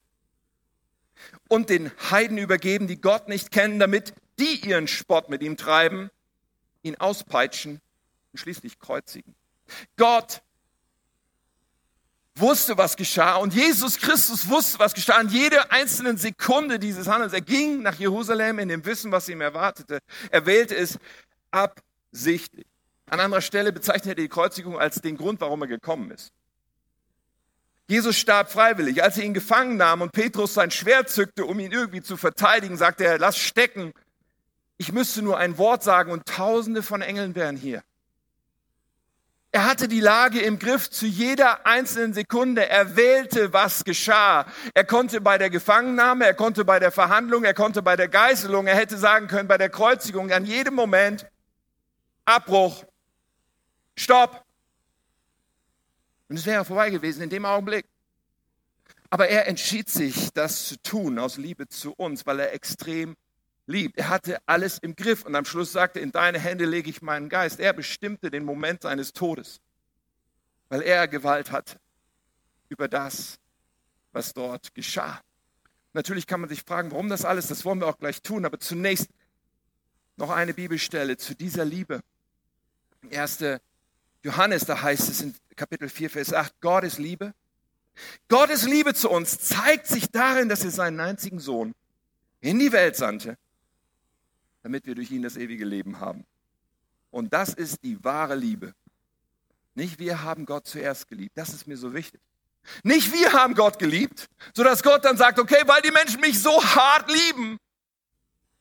und 1.49 1.71
den 1.71 1.91
Heiden 2.11 2.39
übergeben, 2.39 2.87
die 2.87 3.01
Gott 3.01 3.29
nicht 3.29 3.51
kennen, 3.51 3.79
damit 3.79 4.15
die 4.39 4.61
ihren 4.67 4.87
Spott 4.87 5.29
mit 5.29 5.43
ihm 5.43 5.57
treiben, 5.57 6.11
ihn 6.83 6.97
auspeitschen 6.97 7.81
und 8.33 8.39
schließlich 8.39 8.79
kreuzigen. 8.79 9.35
Gott 9.97 10.43
wusste, 12.41 12.77
was 12.79 12.97
geschah 12.97 13.37
und 13.37 13.55
Jesus 13.55 13.99
Christus 13.99 14.49
wusste, 14.49 14.79
was 14.79 14.95
geschah. 14.95 15.21
In 15.21 15.29
jeder 15.29 15.73
einzelnen 15.73 16.17
Sekunde 16.17 16.79
dieses 16.79 17.07
Handels. 17.09 17.33
Er 17.33 17.41
ging 17.41 17.83
nach 17.83 17.95
Jerusalem 17.95 18.59
in 18.59 18.69
dem 18.69 18.85
Wissen, 18.85 19.13
was 19.13 19.29
ihm 19.29 19.41
erwartete. 19.41 19.99
Er 20.31 20.47
wählte 20.47 20.77
es 20.77 20.99
absichtlich. 21.51 22.67
An 23.11 23.21
anderer 23.21 23.41
Stelle 23.41 23.73
bezeichnet 23.73 24.19
er 24.19 24.23
die 24.23 24.29
Kreuzigung 24.29 24.79
als 24.79 25.01
den 25.01 25.17
Grund, 25.17 25.41
warum 25.41 25.63
er 25.63 25.69
gekommen 25.69 26.11
ist. 26.11 26.33
Jesus 27.89 28.19
starb 28.19 28.53
freiwillig. 28.53 29.03
Als 29.03 29.15
sie 29.15 29.25
ihn 29.25 29.33
gefangen 29.33 29.79
nahmen 29.79 30.03
und 30.03 30.13
Petrus 30.13 30.55
sein 30.55 30.71
Schwert 30.71 31.09
zückte, 31.09 31.47
um 31.47 31.59
ihn 31.59 31.73
irgendwie 31.73 32.03
zu 32.03 32.19
verteidigen, 32.19 32.77
sagte 32.77 33.05
er, 33.05 33.19
lass 33.19 33.39
stecken. 33.39 33.93
Ich 34.77 34.93
müsste 34.93 35.23
nur 35.23 35.39
ein 35.39 35.57
Wort 35.57 35.83
sagen 35.83 36.13
und 36.13 36.27
tausende 36.27 36.83
von 36.83 37.01
Engeln 37.01 37.35
wären 37.35 37.57
hier. 37.57 37.83
Er 39.51 39.65
hatte 39.65 39.89
die 39.89 40.01
Lage 40.01 40.41
im 40.41 40.59
Griff 40.59 40.91
zu 40.91 41.07
jeder 41.07 41.67
einzelnen 41.67 42.13
Sekunde. 42.13 42.69
Er 42.69 42.97
wählte, 42.97 43.53
was 43.53 43.83
geschah. 43.83 44.47
Er 44.75 44.85
konnte 44.85 45.23
bei 45.23 45.39
der 45.39 45.49
Gefangennahme, 45.49 46.27
er 46.27 46.35
konnte 46.35 46.67
bei 46.67 46.79
der 46.79 46.93
Verhandlung, 46.93 47.45
er 47.45 47.55
konnte 47.55 47.81
bei 47.81 47.97
der 47.97 48.09
Geißelung, 48.09 48.67
er 48.67 48.77
hätte 48.77 48.99
sagen 48.99 49.27
können, 49.27 49.49
bei 49.49 49.57
der 49.57 49.71
Kreuzigung, 49.71 50.31
an 50.33 50.45
jedem 50.45 50.75
Moment, 50.75 51.27
Abbruch, 52.27 52.85
Stopp. 53.97 54.45
Und 56.29 56.37
es 56.37 56.45
wäre 56.45 56.67
vorbei 56.67 56.91
gewesen 56.91 57.23
in 57.23 57.31
dem 57.31 57.47
Augenblick. 57.47 57.87
Aber 59.09 59.29
er 59.29 59.49
entschied 59.49 59.89
sich, 59.89 60.31
das 60.35 60.69
zu 60.69 60.77
tun 60.83 61.19
aus 61.19 61.39
Liebe 61.39 61.69
zu 61.69 61.95
uns, 61.95 62.27
weil 62.27 62.41
er 62.41 62.53
extrem 62.53 63.17
liebt. 63.69 63.97
Er 63.99 64.09
hatte 64.09 64.39
alles 64.47 64.79
im 64.79 64.97
Griff 64.97 65.25
und 65.25 65.37
am 65.37 65.45
Schluss 65.45 65.73
sagte, 65.73 66.01
in 66.01 66.11
deine 66.11 66.39
Hände 66.39 66.65
lege 66.65 66.91
ich 66.91 67.03
meinen 67.03 67.29
Geist. 67.29 67.61
Er 67.61 67.73
bestimmte 67.73 68.31
den 68.31 68.45
Moment 68.45 68.83
seines 68.83 69.13
Todes, 69.13 69.61
weil 70.69 70.83
er 70.83 71.07
Gewalt 71.07 71.53
hatte 71.53 71.79
über 72.69 72.89
das, 72.89 73.39
was 74.13 74.35
dort 74.35 74.75
geschah. 74.75 75.21
Natürlich 75.93 76.27
kann 76.27 76.41
man 76.41 76.49
sich 76.49 76.63
fragen, 76.63 76.91
warum 76.91 77.09
das 77.09 77.25
alles, 77.25 77.47
das 77.47 77.65
wollen 77.65 77.81
wir 77.81 77.87
auch 77.87 77.99
gleich 77.99 78.23
tun, 78.23 78.45
aber 78.45 78.59
zunächst 78.59 79.09
noch 80.17 80.31
eine 80.31 80.55
Bibelstelle 80.55 81.17
zu 81.17 81.35
dieser 81.35 81.65
Liebe. 81.65 82.01
1. 83.13 83.45
Johannes, 84.23 84.65
da 84.65 84.83
heißt 84.83 85.09
es 85.09 85.21
in 85.21 85.35
Kapitel 85.57 85.89
4, 85.89 86.11
Vers 86.11 86.33
8, 86.33 86.61
Gott 86.61 86.85
ist 86.85 86.99
Liebe. 86.99 87.35
Gottes 88.29 88.65
Liebe 88.65 88.95
zu 88.95 89.11
uns 89.11 89.39
zeigt 89.39 89.87
sich 89.87 90.11
darin, 90.11 90.49
dass 90.49 90.65
er 90.65 90.71
seinen 90.71 91.01
einzigen 91.01 91.41
Sohn 91.41 91.75
in 92.41 92.59
die 92.59 92.73
Welt 92.73 92.97
sandte, 92.97 93.37
damit 94.69 94.85
wir 94.85 94.95
durch 94.95 95.11
ihn 95.11 95.23
das 95.23 95.39
ewige 95.39 95.65
Leben 95.65 95.99
haben. 95.99 96.27
Und 97.11 97.33
das 97.33 97.55
ist 97.55 97.83
die 97.83 98.05
wahre 98.05 98.35
Liebe. 98.35 98.75
Nicht 99.75 99.99
wir 99.99 100.23
haben 100.23 100.45
Gott 100.45 100.67
zuerst 100.67 101.09
geliebt. 101.09 101.39
Das 101.39 101.55
ist 101.55 101.67
mir 101.67 101.79
so 101.79 101.95
wichtig. 101.95 102.21
Nicht 102.83 103.11
wir 103.15 103.33
haben 103.33 103.55
Gott 103.55 103.79
geliebt, 103.79 104.29
sodass 104.55 104.83
Gott 104.83 105.07
dann 105.07 105.17
sagt, 105.17 105.39
okay, 105.39 105.63
weil 105.65 105.81
die 105.81 105.91
Menschen 105.91 106.21
mich 106.21 106.43
so 106.43 106.63
hart 106.63 107.11
lieben, 107.11 107.57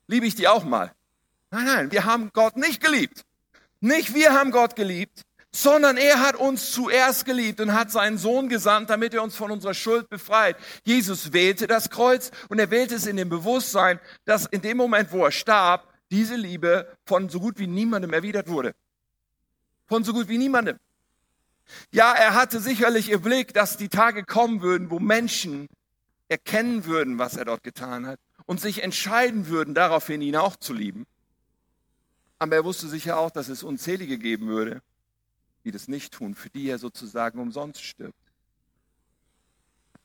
liebe 0.08 0.26
ich 0.26 0.36
die 0.36 0.48
auch 0.48 0.64
mal. 0.64 0.94
Nein, 1.52 1.66
nein, 1.66 1.92
wir 1.92 2.06
haben 2.06 2.30
Gott 2.32 2.56
nicht 2.56 2.82
geliebt. 2.82 3.26
Nicht 3.82 4.14
wir 4.14 4.32
haben 4.32 4.52
Gott 4.52 4.78
geliebt, 4.78 5.24
sondern 5.52 5.98
er 5.98 6.22
hat 6.22 6.38
uns 6.38 6.72
zuerst 6.72 7.26
geliebt 7.26 7.60
und 7.60 7.74
hat 7.74 7.92
seinen 7.92 8.18
Sohn 8.18 8.48
gesandt, 8.48 8.90
damit 8.90 9.14
er 9.14 9.24
uns 9.24 9.36
von 9.36 9.52
unserer 9.52 9.74
Schuld 9.74 10.10
befreit. 10.10 10.56
Jesus 10.86 11.34
wählte 11.34 11.68
das 11.68 11.90
Kreuz 11.90 12.32
und 12.48 12.60
er 12.60 12.72
wählte 12.72 12.96
es 12.96 13.08
in 13.08 13.18
dem 13.18 13.28
Bewusstsein, 13.28 14.00
dass 14.24 14.46
in 14.46 14.62
dem 14.62 14.78
Moment, 14.78 15.12
wo 15.12 15.26
er 15.26 15.32
starb, 15.32 15.97
diese 16.12 16.36
Liebe 16.36 16.98
von 17.06 17.30
so 17.30 17.40
gut 17.40 17.60
wie 17.60 17.68
niemandem 17.68 18.14
erwidert 18.14 18.48
wurde. 18.48 18.76
Von 19.86 20.04
so 20.04 20.14
gut 20.14 20.28
wie 20.28 20.38
niemandem. 20.38 20.78
Ja, 21.92 22.14
er 22.14 22.34
hatte 22.34 22.60
sicherlich 22.60 23.10
im 23.10 23.22
Blick, 23.22 23.54
dass 23.54 23.78
die 23.78 23.90
Tage 23.90 24.24
kommen 24.24 24.62
würden, 24.62 24.90
wo 24.90 25.00
Menschen 25.00 25.68
erkennen 26.30 26.86
würden, 26.86 27.20
was 27.20 27.36
er 27.36 27.46
dort 27.46 27.64
getan 27.64 28.06
hat 28.06 28.20
und 28.46 28.62
sich 28.62 28.84
entscheiden 28.84 29.48
würden, 29.48 29.74
daraufhin 29.74 30.22
ihn 30.22 30.36
auch 30.36 30.56
zu 30.56 30.74
lieben. 30.74 31.06
Aber 32.40 32.56
er 32.56 32.66
wusste 32.66 32.88
sicher 32.88 33.18
auch, 33.18 33.32
dass 33.32 33.50
es 33.50 33.64
unzählige 33.64 34.18
geben 34.18 34.48
würde, 34.48 34.82
die 35.64 35.72
das 35.72 35.88
nicht 35.88 36.14
tun, 36.14 36.36
für 36.36 36.50
die 36.50 36.70
er 36.70 36.80
sozusagen 36.80 37.40
umsonst 37.40 37.84
stirbt. 37.84 38.16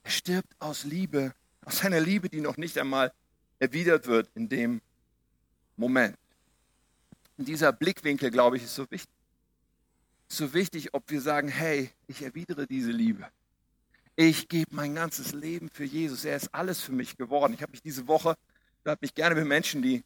Er 0.02 0.10
stirbt 0.10 0.52
aus 0.58 0.84
Liebe, 0.84 1.34
aus 1.64 1.84
einer 1.84 2.00
Liebe, 2.00 2.28
die 2.28 2.40
noch 2.40 2.56
nicht 2.56 2.78
einmal 2.78 3.12
erwidert 3.58 4.06
wird 4.06 4.28
in 4.34 4.48
dem 4.48 4.80
Moment. 5.76 6.16
Und 7.36 7.48
dieser 7.48 7.72
Blickwinkel, 7.72 8.30
glaube 8.30 8.56
ich, 8.56 8.64
ist 8.64 8.74
so 8.74 8.90
wichtig. 8.90 9.12
So 10.28 10.54
wichtig, 10.54 10.94
ob 10.94 11.10
wir 11.10 11.20
sagen, 11.20 11.48
hey, 11.48 11.90
ich 12.06 12.22
erwidere 12.22 12.66
diese 12.66 12.90
Liebe. 12.90 13.26
Ich 14.16 14.48
gebe 14.48 14.74
mein 14.74 14.94
ganzes 14.94 15.32
Leben 15.32 15.70
für 15.70 15.84
Jesus. 15.84 16.24
Er 16.24 16.36
ist 16.36 16.54
alles 16.54 16.80
für 16.80 16.92
mich 16.92 17.16
geworden. 17.16 17.54
Ich 17.54 17.62
habe 17.62 17.72
mich 17.72 17.82
diese 17.82 18.06
Woche, 18.06 18.36
da 18.84 18.92
habe 18.92 19.00
mich 19.02 19.14
gerne 19.14 19.34
mit 19.34 19.46
Menschen, 19.46 19.82
die 19.82 20.04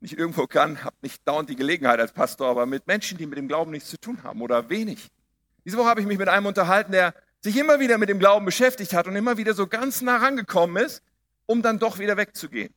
nicht 0.00 0.18
irgendwo 0.18 0.46
kann, 0.46 0.82
habe 0.84 0.96
nicht 1.02 1.26
dauernd 1.26 1.48
die 1.48 1.56
Gelegenheit 1.56 2.00
als 2.00 2.12
Pastor, 2.12 2.48
aber 2.48 2.66
mit 2.66 2.86
Menschen, 2.86 3.18
die 3.18 3.26
mit 3.26 3.38
dem 3.38 3.48
Glauben 3.48 3.70
nichts 3.70 3.88
zu 3.88 3.98
tun 3.98 4.22
haben 4.22 4.42
oder 4.42 4.68
wenig. 4.68 5.08
Diese 5.64 5.76
Woche 5.76 5.88
habe 5.88 6.00
ich 6.00 6.06
mich 6.06 6.18
mit 6.18 6.28
einem 6.28 6.46
unterhalten, 6.46 6.92
der 6.92 7.14
sich 7.40 7.56
immer 7.56 7.78
wieder 7.78 7.98
mit 7.98 8.08
dem 8.08 8.18
Glauben 8.18 8.44
beschäftigt 8.44 8.94
hat 8.94 9.06
und 9.06 9.16
immer 9.16 9.36
wieder 9.36 9.54
so 9.54 9.66
ganz 9.66 10.02
nah 10.02 10.16
rangekommen 10.16 10.84
ist, 10.84 11.02
um 11.46 11.62
dann 11.62 11.78
doch 11.78 11.98
wieder 11.98 12.16
wegzugehen. 12.16 12.74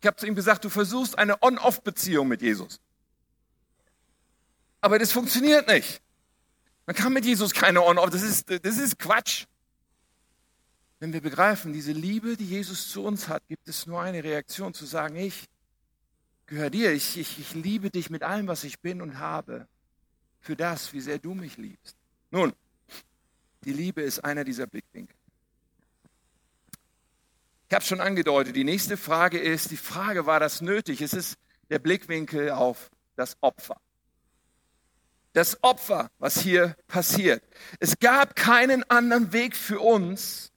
Ich 0.00 0.06
habe 0.06 0.16
zu 0.16 0.26
ihm 0.26 0.34
gesagt, 0.34 0.64
du 0.64 0.70
versuchst 0.70 1.18
eine 1.18 1.42
On-Off-Beziehung 1.42 2.28
mit 2.28 2.40
Jesus. 2.40 2.80
Aber 4.80 4.98
das 4.98 5.12
funktioniert 5.12 5.68
nicht. 5.68 6.00
Man 6.86 6.96
kann 6.96 7.12
mit 7.12 7.24
Jesus 7.24 7.52
keine 7.52 7.82
On-Off, 7.82 8.10
das 8.10 8.22
ist, 8.22 8.50
das 8.50 8.78
ist 8.78 8.98
Quatsch. 8.98 9.44
Wenn 10.98 11.12
wir 11.12 11.20
begreifen, 11.20 11.72
diese 11.72 11.92
Liebe, 11.92 12.36
die 12.36 12.46
Jesus 12.46 12.90
zu 12.90 13.04
uns 13.04 13.28
hat, 13.28 13.46
gibt 13.48 13.68
es 13.68 13.86
nur 13.86 14.00
eine 14.00 14.24
Reaktion 14.24 14.74
zu 14.74 14.86
sagen, 14.86 15.16
ich 15.16 15.48
gehöre 16.46 16.70
dir, 16.70 16.92
ich, 16.92 17.16
ich, 17.16 17.38
ich 17.38 17.54
liebe 17.54 17.90
dich 17.90 18.10
mit 18.10 18.22
allem, 18.22 18.48
was 18.48 18.64
ich 18.64 18.80
bin 18.80 19.00
und 19.00 19.18
habe, 19.18 19.66
für 20.40 20.56
das, 20.56 20.92
wie 20.92 21.00
sehr 21.00 21.18
du 21.18 21.34
mich 21.34 21.58
liebst. 21.58 21.96
Nun, 22.30 22.52
die 23.64 23.72
Liebe 23.72 24.02
ist 24.02 24.24
einer 24.24 24.44
dieser 24.44 24.66
Blickwinkel. 24.66 25.14
Ich 27.70 27.74
habe 27.76 27.84
schon 27.84 28.00
angedeutet, 28.00 28.56
die 28.56 28.64
nächste 28.64 28.96
Frage 28.96 29.38
ist, 29.38 29.70
die 29.70 29.76
Frage, 29.76 30.26
war 30.26 30.40
das 30.40 30.60
nötig? 30.60 31.02
Es 31.02 31.12
ist 31.12 31.38
der 31.68 31.78
Blickwinkel 31.78 32.50
auf 32.50 32.90
das 33.14 33.36
Opfer. 33.42 33.80
Das 35.34 35.62
Opfer, 35.62 36.10
was 36.18 36.40
hier 36.40 36.74
passiert. 36.88 37.44
Es 37.78 38.00
gab 38.00 38.34
keinen 38.34 38.82
anderen 38.90 39.32
Weg 39.32 39.54
für 39.54 39.78
uns, 39.78 40.50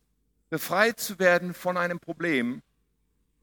befreit 0.50 1.00
zu 1.00 1.20
werden 1.20 1.54
von 1.54 1.78
einem 1.78 2.00
Problem, 2.00 2.64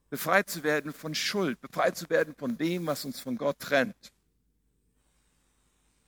befreit 0.09 0.51
zu 0.51 0.65
werden 0.65 0.93
von 0.93 1.15
Schuld, 1.15 1.61
befreit 1.61 1.97
zu 1.97 2.11
werden 2.11 2.35
von 2.37 2.59
dem, 2.59 2.89
was 2.89 3.05
uns 3.05 3.21
von 3.21 3.39
Gott 3.39 3.61
trennt. 3.61 4.13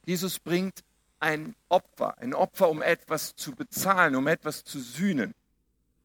Jesus 0.04 0.40
bringt 0.40 0.82
ein 1.20 1.54
Opfer, 1.68 2.18
ein 2.18 2.34
Opfer, 2.34 2.68
um 2.68 2.82
etwas 2.82 3.36
zu 3.36 3.54
bezahlen, 3.54 4.16
um 4.16 4.26
etwas 4.26 4.64
zu 4.64 4.80
sühnen. 4.80 5.32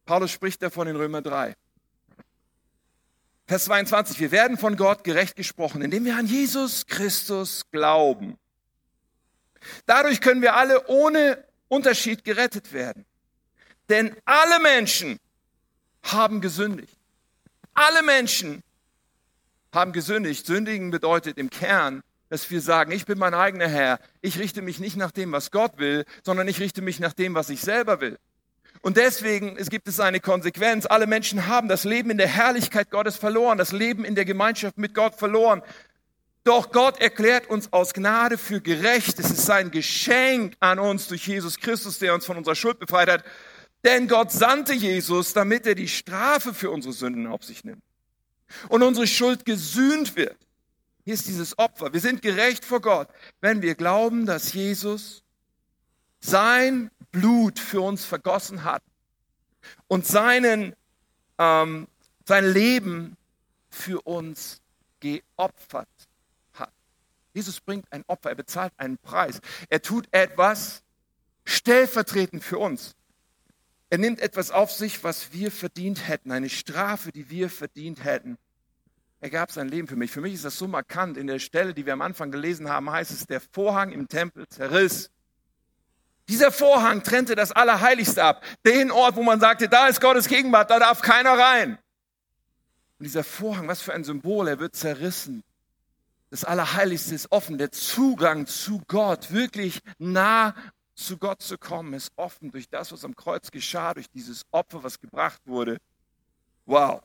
Paulus 0.08 0.30
spricht 0.30 0.62
davon 0.62 0.88
in 0.88 0.96
Römer 0.96 1.20
3. 1.20 1.54
Vers 3.46 3.64
22, 3.66 4.18
wir 4.20 4.30
werden 4.30 4.56
von 4.56 4.74
Gott 4.78 5.04
gerecht 5.04 5.36
gesprochen, 5.36 5.82
indem 5.82 6.06
wir 6.06 6.16
an 6.16 6.24
Jesus 6.24 6.86
Christus 6.86 7.70
glauben. 7.70 8.38
Dadurch 9.84 10.22
können 10.22 10.40
wir 10.40 10.56
alle 10.56 10.86
ohne 10.86 11.44
Unterschied 11.68 12.24
gerettet 12.24 12.72
werden. 12.72 13.04
Denn 13.90 14.16
alle 14.24 14.62
Menschen 14.62 15.18
haben 16.02 16.40
gesündigt. 16.40 16.96
Alle 17.74 18.02
Menschen 18.02 18.62
haben 19.74 19.92
gesündigt. 19.92 20.46
Sündigen 20.46 20.90
bedeutet 20.90 21.36
im 21.36 21.50
Kern, 21.50 22.02
dass 22.30 22.50
wir 22.50 22.62
sagen, 22.62 22.92
ich 22.92 23.04
bin 23.04 23.18
mein 23.18 23.34
eigener 23.34 23.68
Herr. 23.68 23.98
Ich 24.22 24.38
richte 24.38 24.62
mich 24.62 24.80
nicht 24.80 24.96
nach 24.96 25.10
dem, 25.10 25.32
was 25.32 25.50
Gott 25.50 25.76
will, 25.76 26.06
sondern 26.24 26.48
ich 26.48 26.60
richte 26.60 26.80
mich 26.80 26.98
nach 26.98 27.12
dem, 27.12 27.34
was 27.34 27.50
ich 27.50 27.60
selber 27.60 28.00
will. 28.00 28.18
Und 28.82 28.96
deswegen 28.96 29.56
es 29.56 29.70
gibt 29.70 29.88
es 29.88 30.00
eine 30.00 30.20
Konsequenz. 30.20 30.86
Alle 30.86 31.06
Menschen 31.06 31.46
haben 31.46 31.68
das 31.68 31.84
Leben 31.84 32.10
in 32.10 32.18
der 32.18 32.28
Herrlichkeit 32.28 32.90
Gottes 32.90 33.16
verloren, 33.16 33.58
das 33.58 33.72
Leben 33.72 34.04
in 34.04 34.14
der 34.14 34.24
Gemeinschaft 34.24 34.78
mit 34.78 34.94
Gott 34.94 35.14
verloren. 35.14 35.62
Doch 36.44 36.72
Gott 36.72 37.00
erklärt 37.00 37.50
uns 37.50 37.72
aus 37.72 37.92
Gnade 37.92 38.38
für 38.38 38.60
gerecht. 38.60 39.18
Es 39.18 39.30
ist 39.30 39.44
sein 39.44 39.70
Geschenk 39.70 40.54
an 40.60 40.78
uns 40.78 41.08
durch 41.08 41.26
Jesus 41.26 41.58
Christus, 41.58 41.98
der 41.98 42.14
uns 42.14 42.24
von 42.24 42.36
unserer 42.36 42.54
Schuld 42.54 42.78
befreit 42.78 43.10
hat. 43.10 43.24
Denn 43.84 44.08
Gott 44.08 44.32
sandte 44.32 44.72
Jesus, 44.72 45.34
damit 45.34 45.66
er 45.66 45.74
die 45.74 45.88
Strafe 45.88 46.54
für 46.54 46.70
unsere 46.70 46.94
Sünden 46.94 47.26
auf 47.26 47.44
sich 47.44 47.64
nimmt. 47.64 47.82
Und 48.68 48.82
unsere 48.82 49.06
Schuld 49.06 49.44
gesühnt 49.44 50.16
wird. 50.16 50.36
Hier 51.04 51.14
ist 51.14 51.28
dieses 51.28 51.58
Opfer. 51.58 51.92
Wir 51.92 52.00
sind 52.00 52.22
gerecht 52.22 52.64
vor 52.64 52.80
Gott, 52.80 53.08
wenn 53.40 53.62
wir 53.62 53.74
glauben, 53.74 54.26
dass 54.26 54.52
Jesus 54.52 55.22
sein 56.20 56.90
Blut 57.10 57.58
für 57.58 57.80
uns 57.80 58.04
vergossen 58.04 58.64
hat 58.64 58.82
und 59.86 60.06
seinen, 60.06 60.74
ähm, 61.38 61.88
sein 62.24 62.44
Leben 62.44 63.16
für 63.70 64.00
uns 64.02 64.60
geopfert 65.00 65.88
hat. 66.52 66.72
Jesus 67.32 67.60
bringt 67.60 67.90
ein 67.92 68.04
Opfer, 68.06 68.30
er 68.30 68.36
bezahlt 68.36 68.72
einen 68.76 68.98
Preis. 68.98 69.40
Er 69.68 69.82
tut 69.82 70.08
etwas 70.10 70.82
stellvertretend 71.44 72.42
für 72.42 72.58
uns. 72.58 72.94
Er 73.90 73.98
nimmt 73.98 74.20
etwas 74.20 74.50
auf 74.50 74.70
sich, 74.70 75.02
was 75.02 75.32
wir 75.32 75.50
verdient 75.50 76.08
hätten, 76.08 76.30
eine 76.30 76.50
Strafe, 76.50 77.10
die 77.10 77.30
wir 77.30 77.48
verdient 77.48 78.04
hätten. 78.04 78.36
Er 79.20 79.30
gab 79.30 79.50
sein 79.50 79.68
Leben 79.68 79.88
für 79.88 79.96
mich. 79.96 80.10
Für 80.10 80.20
mich 80.20 80.34
ist 80.34 80.44
das 80.44 80.58
so 80.58 80.68
markant. 80.68 81.16
In 81.16 81.26
der 81.26 81.38
Stelle, 81.38 81.74
die 81.74 81.86
wir 81.86 81.94
am 81.94 82.02
Anfang 82.02 82.30
gelesen 82.30 82.68
haben, 82.68 82.90
heißt 82.90 83.10
es, 83.10 83.26
der 83.26 83.40
Vorhang 83.40 83.90
im 83.90 84.08
Tempel 84.08 84.46
zerriss. 84.48 85.10
Dieser 86.28 86.52
Vorhang 86.52 87.02
trennte 87.02 87.34
das 87.34 87.52
Allerheiligste 87.52 88.22
ab. 88.22 88.44
Den 88.64 88.90
Ort, 88.90 89.16
wo 89.16 89.22
man 89.22 89.40
sagte, 89.40 89.68
da 89.68 89.88
ist 89.88 90.00
Gottes 90.00 90.28
Gegenwart, 90.28 90.70
da 90.70 90.78
darf 90.78 91.00
keiner 91.00 91.38
rein. 91.38 91.78
Und 92.98 93.04
dieser 93.04 93.24
Vorhang, 93.24 93.66
was 93.68 93.80
für 93.80 93.94
ein 93.94 94.04
Symbol, 94.04 94.48
er 94.48 94.58
wird 94.58 94.76
zerrissen. 94.76 95.42
Das 96.30 96.44
Allerheiligste 96.44 97.14
ist 97.14 97.32
offen. 97.32 97.56
Der 97.56 97.72
Zugang 97.72 98.46
zu 98.46 98.82
Gott, 98.86 99.32
wirklich 99.32 99.80
nah 99.98 100.54
zu 100.94 101.16
Gott 101.16 101.40
zu 101.40 101.56
kommen, 101.56 101.94
ist 101.94 102.12
offen 102.16 102.50
durch 102.50 102.68
das, 102.68 102.92
was 102.92 103.04
am 103.04 103.16
Kreuz 103.16 103.50
geschah, 103.50 103.94
durch 103.94 104.10
dieses 104.10 104.44
Opfer, 104.50 104.82
was 104.82 105.00
gebracht 105.00 105.40
wurde. 105.46 105.78
Wow. 106.66 107.02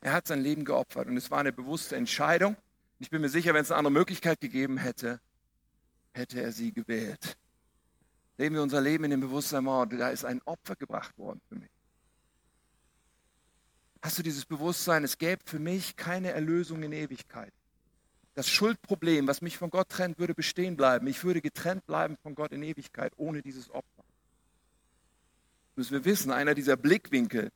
Er 0.00 0.12
hat 0.12 0.28
sein 0.28 0.40
Leben 0.40 0.64
geopfert 0.64 1.08
und 1.08 1.16
es 1.16 1.30
war 1.30 1.38
eine 1.38 1.52
bewusste 1.52 1.96
Entscheidung. 1.96 2.56
Ich 3.00 3.10
bin 3.10 3.20
mir 3.20 3.28
sicher, 3.28 3.54
wenn 3.54 3.62
es 3.62 3.72
eine 3.72 3.78
andere 3.78 3.92
Möglichkeit 3.92 4.40
gegeben 4.40 4.78
hätte, 4.78 5.20
hätte 6.12 6.40
er 6.40 6.52
sie 6.52 6.72
gewählt. 6.72 7.36
Leben 8.42 8.56
wir 8.56 8.62
unser 8.62 8.80
Leben 8.80 9.04
in 9.04 9.10
dem 9.12 9.20
Bewusstsein, 9.20 9.66
oh, 9.66 9.84
da 9.84 10.10
ist 10.10 10.24
ein 10.24 10.42
Opfer 10.44 10.76
gebracht 10.76 11.16
worden 11.18 11.40
für 11.48 11.54
mich. 11.56 11.70
Hast 14.02 14.18
du 14.18 14.22
dieses 14.22 14.44
Bewusstsein, 14.44 15.04
es 15.04 15.16
gäbe 15.16 15.42
für 15.44 15.58
mich 15.58 15.96
keine 15.96 16.32
Erlösung 16.32 16.82
in 16.82 16.92
Ewigkeit 16.92 17.52
das 18.34 18.48
Schuldproblem, 18.48 19.26
was 19.26 19.42
mich 19.42 19.58
von 19.58 19.70
Gott 19.70 19.88
trennt, 19.90 20.18
würde 20.18 20.34
bestehen 20.34 20.76
bleiben. 20.76 21.06
Ich 21.06 21.22
würde 21.24 21.40
getrennt 21.40 21.86
bleiben 21.86 22.16
von 22.22 22.34
Gott 22.34 22.52
in 22.52 22.62
Ewigkeit 22.62 23.12
ohne 23.16 23.42
dieses 23.42 23.70
Opfer. 23.70 24.04
Müssen 25.76 25.92
wir 25.92 26.04
wissen, 26.04 26.30
einer 26.30 26.54
dieser 26.54 26.76
Blickwinkel, 26.76 27.50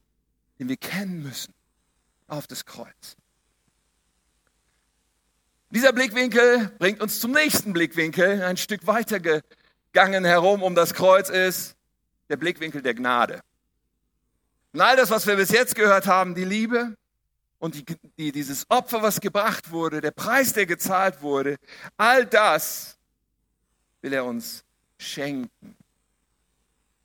den 0.58 0.68
wir 0.68 0.76
kennen 0.76 1.22
müssen, 1.22 1.54
auf 2.26 2.46
das 2.46 2.64
Kreuz. 2.64 3.16
Dieser 5.70 5.92
Blickwinkel 5.92 6.70
bringt 6.78 7.00
uns 7.00 7.20
zum 7.20 7.32
nächsten 7.32 7.72
Blickwinkel, 7.72 8.42
ein 8.42 8.56
Stück 8.56 8.86
weiter 8.86 9.20
gegangen 9.96 10.26
herum 10.26 10.62
um 10.62 10.74
das 10.74 10.92
Kreuz 10.92 11.30
ist 11.30 11.74
der 12.28 12.36
Blickwinkel 12.36 12.82
der 12.82 12.92
Gnade. 12.92 13.40
Und 14.74 14.82
all 14.82 14.94
das, 14.94 15.08
was 15.08 15.26
wir 15.26 15.36
bis 15.36 15.48
jetzt 15.48 15.74
gehört 15.74 16.06
haben, 16.06 16.34
die 16.34 16.44
Liebe, 16.44 16.94
und 17.58 17.76
die, 17.76 17.96
die, 18.18 18.30
dieses 18.30 18.66
Opfer, 18.68 19.00
was 19.00 19.22
gebracht 19.22 19.70
wurde, 19.70 20.02
der 20.02 20.10
Preis, 20.10 20.52
der 20.52 20.66
gezahlt 20.66 21.22
wurde, 21.22 21.56
all 21.96 22.26
das 22.26 22.98
will 24.02 24.12
er 24.12 24.26
uns 24.26 24.64
schenken. 24.98 25.74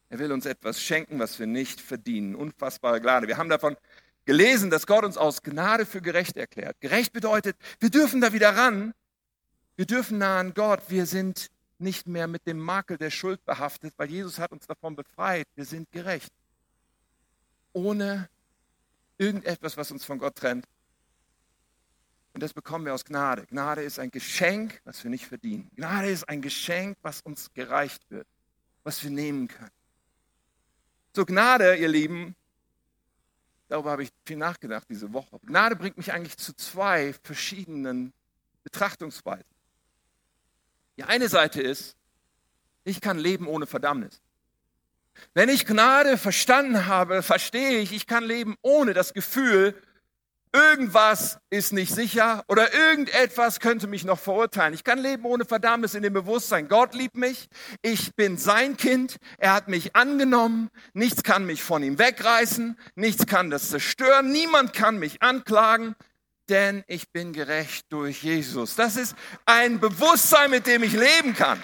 Er 0.10 0.20
will 0.20 0.34
uns 0.34 0.46
etwas 0.46 0.82
schenken, 0.82 1.18
was 1.18 1.40
wir 1.40 1.48
nicht 1.48 1.80
verdienen. 1.80 2.36
Unfassbare 2.36 3.00
Gnade. 3.00 3.30
Wir 3.30 3.38
haben 3.38 3.48
davon 3.48 3.78
gelesen, 4.26 4.70
dass 4.70 4.86
Gott 4.86 5.06
uns 5.06 5.16
aus 5.16 5.44
Gnade 5.44 5.86
für 5.86 6.02
gerecht 6.02 6.36
erklärt. 6.36 6.76
Gerecht 6.82 7.14
bedeutet, 7.14 7.56
wir 7.80 7.90
dürfen 7.90 8.20
da 8.20 8.34
wieder 8.34 8.58
ran. 8.58 8.94
Wir 9.78 9.86
dürfen 9.86 10.18
nah 10.18 10.42
an 10.42 10.54
Gott. 10.54 10.82
Wir 10.90 11.06
sind 11.06 11.50
nicht 11.82 12.08
mehr 12.08 12.28
mit 12.28 12.48
dem 12.48 12.60
Makel 12.60 12.98
der 12.98 13.10
Schuld 13.12 13.44
behaftet, 13.46 13.94
weil 13.98 14.10
Jesus 14.10 14.40
hat 14.40 14.52
uns 14.52 14.68
davon 14.68 14.96
befreit. 14.96 15.48
Wir 15.56 15.66
sind 15.66 15.92
gerecht. 15.92 16.32
Ohne 17.74 18.30
irgendetwas, 19.18 19.78
was 19.78 19.92
uns 19.92 20.06
von 20.06 20.18
Gott 20.18 20.36
trennt. 20.36 20.66
Und 22.34 22.42
das 22.42 22.54
bekommen 22.54 22.86
wir 22.86 22.94
aus 22.94 23.04
Gnade. 23.04 23.46
Gnade 23.48 23.84
ist 23.84 24.00
ein 24.00 24.10
Geschenk, 24.10 24.82
was 24.86 25.04
wir 25.04 25.12
nicht 25.12 25.26
verdienen. 25.26 25.70
Gnade 25.76 26.10
ist 26.10 26.28
ein 26.30 26.42
Geschenk, 26.42 26.98
was 27.02 27.22
uns 27.22 27.52
gereicht 27.54 28.10
wird, 28.10 28.28
was 28.84 29.04
wir 29.04 29.12
nehmen 29.12 29.48
können. 29.48 29.72
So 31.14 31.26
Gnade, 31.26 31.76
ihr 31.76 31.90
Lieben, 31.90 32.36
darüber 33.68 33.92
habe 33.92 34.04
ich 34.04 34.10
viel 34.26 34.38
nachgedacht 34.38 34.88
diese 34.90 35.12
Woche. 35.12 35.40
Gnade 35.46 35.76
bringt 35.76 35.98
mich 35.98 36.14
eigentlich 36.14 36.38
zu 36.38 36.54
zwei 36.54 37.14
verschiedenen 37.22 38.14
Betrachtungsweisen. 38.64 39.51
Die 40.98 41.04
eine 41.04 41.30
Seite 41.30 41.62
ist, 41.62 41.96
ich 42.84 43.02
kann 43.02 43.18
leben 43.18 43.48
ohne 43.48 43.68
Verdammnis. 43.68 44.22
Wenn 45.34 45.50
ich 45.50 45.66
Gnade 45.66 46.18
verstanden 46.18 46.88
habe, 46.88 47.22
verstehe 47.22 47.80
ich, 47.80 47.94
ich 47.94 48.08
kann 48.08 48.24
leben 48.24 48.56
ohne 48.62 48.94
das 48.94 49.14
Gefühl, 49.14 49.76
irgendwas 50.54 51.40
ist 51.50 51.72
nicht 51.74 51.94
sicher 51.94 52.44
oder 52.48 52.74
irgendetwas 52.74 53.60
könnte 53.60 53.88
mich 53.88 54.04
noch 54.04 54.20
verurteilen. 54.20 54.74
Ich 54.74 54.84
kann 54.84 55.00
leben 55.00 55.26
ohne 55.26 55.46
Verdammnis 55.46 55.94
in 55.94 56.04
dem 56.04 56.14
Bewusstsein, 56.14 56.68
Gott 56.68 56.94
liebt 56.94 57.16
mich, 57.16 57.48
ich 57.82 58.16
bin 58.16 58.38
sein 58.38 58.76
Kind, 58.78 59.18
er 59.38 59.54
hat 59.54 59.68
mich 59.68 59.96
angenommen, 59.96 60.70
nichts 60.94 61.24
kann 61.24 61.46
mich 61.46 61.64
von 61.64 61.84
ihm 61.84 62.00
wegreißen, 62.00 62.78
nichts 62.96 63.26
kann 63.26 63.50
das 63.50 63.70
zerstören, 63.70 64.32
niemand 64.32 64.74
kann 64.74 65.00
mich 65.00 65.22
anklagen, 65.22 65.96
denn 66.52 66.84
ich 66.88 67.10
bin 67.12 67.32
gerecht 67.32 67.86
durch 67.90 68.24
Jesus. 68.24 68.76
Das 68.76 68.98
ist 68.98 69.16
ein 69.46 69.80
Bewusstsein, 69.80 70.52
mit 70.52 70.68
dem 70.68 70.84
ich 70.84 70.92
leben 70.92 71.34
kann. 71.34 71.62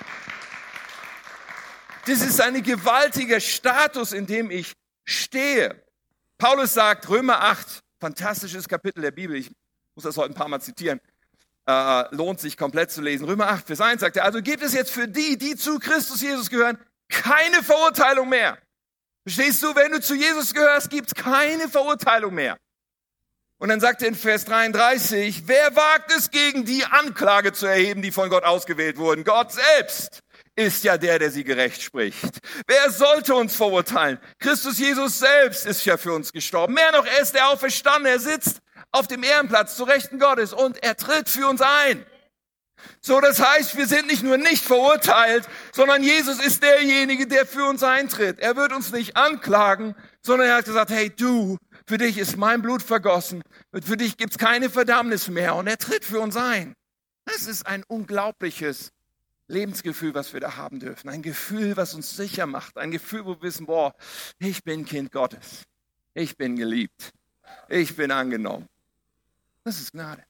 Das 2.06 2.22
ist 2.22 2.40
ein 2.40 2.64
gewaltiger 2.64 3.42
Status, 3.42 4.14
in 4.14 4.26
dem 4.26 4.50
ich 4.50 4.72
stehe. 5.06 5.84
Paulus 6.38 6.74
sagt, 6.74 7.10
Römer 7.10 7.42
8, 7.42 7.82
fantastisches 8.00 8.68
Kapitel 8.68 9.02
der 9.02 9.12
Bibel, 9.12 9.36
ich 9.36 9.52
muss 9.94 10.06
das 10.06 10.16
heute 10.16 10.32
ein 10.32 10.36
paar 10.36 10.48
Mal 10.48 10.62
zitieren, 10.62 11.02
äh, 11.68 12.16
lohnt 12.16 12.40
sich 12.40 12.56
komplett 12.56 12.92
zu 12.92 13.02
lesen. 13.02 13.26
Römer 13.26 13.50
8, 13.50 13.68
Vers 13.68 13.82
1 13.82 14.00
sagt 14.00 14.16
er, 14.16 14.24
also 14.24 14.42
gibt 14.42 14.64
es 14.64 14.74
jetzt 14.74 14.92
für 14.92 15.08
die, 15.08 15.38
die 15.38 15.58
zu 15.58 15.80
Christus 15.80 16.22
Jesus 16.22 16.50
gehören, 16.50 16.78
keine 17.10 17.62
Verurteilung 17.62 18.30
mehr. 18.30 18.58
Verstehst 19.28 19.62
du, 19.62 19.76
wenn 19.76 19.92
du 19.92 20.00
zu 20.00 20.16
Jesus 20.16 20.54
gehörst, 20.54 20.90
gibt 20.90 21.08
es 21.08 21.14
keine 21.14 21.68
Verurteilung 21.68 22.34
mehr. 22.34 22.58
Und 23.60 23.70
dann 23.70 23.80
sagt 23.80 24.04
er 24.04 24.10
in 24.10 24.16
Vers 24.16 24.46
33, 24.46 25.48
wer 25.48 25.76
wagt 25.76 26.14
es 26.16 26.30
gegen 26.30 26.64
die 26.64 26.86
Anklage 26.86 27.54
zu 27.54 27.66
erheben, 27.66 28.04
die 28.04 28.12
von 28.12 28.30
Gott 28.30 28.44
ausgewählt 28.44 28.98
wurden? 28.98 29.24
Gott 29.24 29.52
selbst 29.52 30.22
ist 30.56 30.84
ja 30.84 30.98
der, 30.98 31.18
der 31.18 31.32
sie 31.32 31.44
gerecht 31.44 31.82
spricht. 31.82 32.40
Wer 32.68 32.92
sollte 32.92 33.34
uns 33.34 33.56
verurteilen? 33.56 34.20
Christus 34.40 34.78
Jesus 34.78 35.18
selbst 35.18 35.66
ist 35.66 35.86
ja 35.86 35.98
für 35.98 36.14
uns 36.14 36.32
gestorben. 36.32 36.76
Mehr 36.76 36.92
noch, 36.92 37.06
er 37.06 37.22
ist 37.22 37.34
der 37.34 37.50
Auferstandene. 37.50 38.10
Er 38.10 38.20
sitzt 38.20 38.60
auf 38.92 39.08
dem 39.08 39.24
Ehrenplatz 39.24 39.76
zu 39.76 39.86
Rechten 39.86 40.20
Gottes 40.20 40.54
und 40.54 40.82
er 40.84 40.96
tritt 40.96 41.28
für 41.28 41.48
uns 41.48 41.62
ein. 41.62 42.06
So, 43.02 43.20
das 43.20 43.40
heißt, 43.40 43.76
wir 43.76 43.88
sind 43.88 44.08
nicht 44.08 44.24
nur 44.24 44.38
nicht 44.38 44.64
verurteilt, 44.64 45.48
sondern 45.74 46.04
Jesus 46.04 46.40
ist 46.40 46.62
derjenige, 46.62 47.26
der 47.26 47.46
für 47.46 47.66
uns 47.66 47.82
eintritt. 47.84 48.40
Er 48.40 48.56
wird 48.56 48.72
uns 48.72 48.92
nicht 48.92 49.18
anklagen, 49.18 49.96
sondern 50.22 50.48
er 50.48 50.56
hat 50.58 50.66
gesagt, 50.66 50.92
hey 50.92 51.10
du, 51.10 51.58
für 51.88 51.98
dich 51.98 52.18
ist 52.18 52.36
mein 52.36 52.62
Blut 52.62 52.84
vergossen, 52.84 53.42
für 53.72 53.96
dich 53.96 54.18
gibt's 54.18 54.38
keine 54.38 54.70
Verdammnis 54.70 55.30
mehr 55.30 55.56
und 55.56 55.68
er 55.68 55.78
tritt 55.78 56.04
für 56.04 56.20
uns 56.20 56.36
ein. 56.36 56.76
Das 57.24 57.48
ist 57.48 57.66
ein 57.66 57.84
unglaubliches 57.84 58.92
Lebensgefühl, 59.48 60.14
was 60.14 60.34
wir 60.34 60.42
da 60.42 60.58
haben 60.58 60.80
dürfen. 60.80 61.10
Ein 61.10 61.22
Gefühl, 61.22 61.78
was 61.78 61.94
uns 61.94 62.16
sicher 62.16 62.46
macht. 62.46 62.78
Ein 62.78 62.92
Gefühl, 62.92 63.26
wo 63.26 63.36
wir 63.36 63.42
wissen, 63.42 63.66
boah, 63.66 63.96
ich 64.38 64.64
bin 64.64 64.84
Kind 64.84 65.14
Gottes. 65.14 65.64
Ich 66.14 66.36
bin 66.36 66.58
geliebt. 66.58 67.14
Ich 67.70 67.96
bin 67.96 68.12
angenommen. 68.12 68.68
Das 69.64 69.80
ist 69.80 69.94
Gnade. 69.94 70.24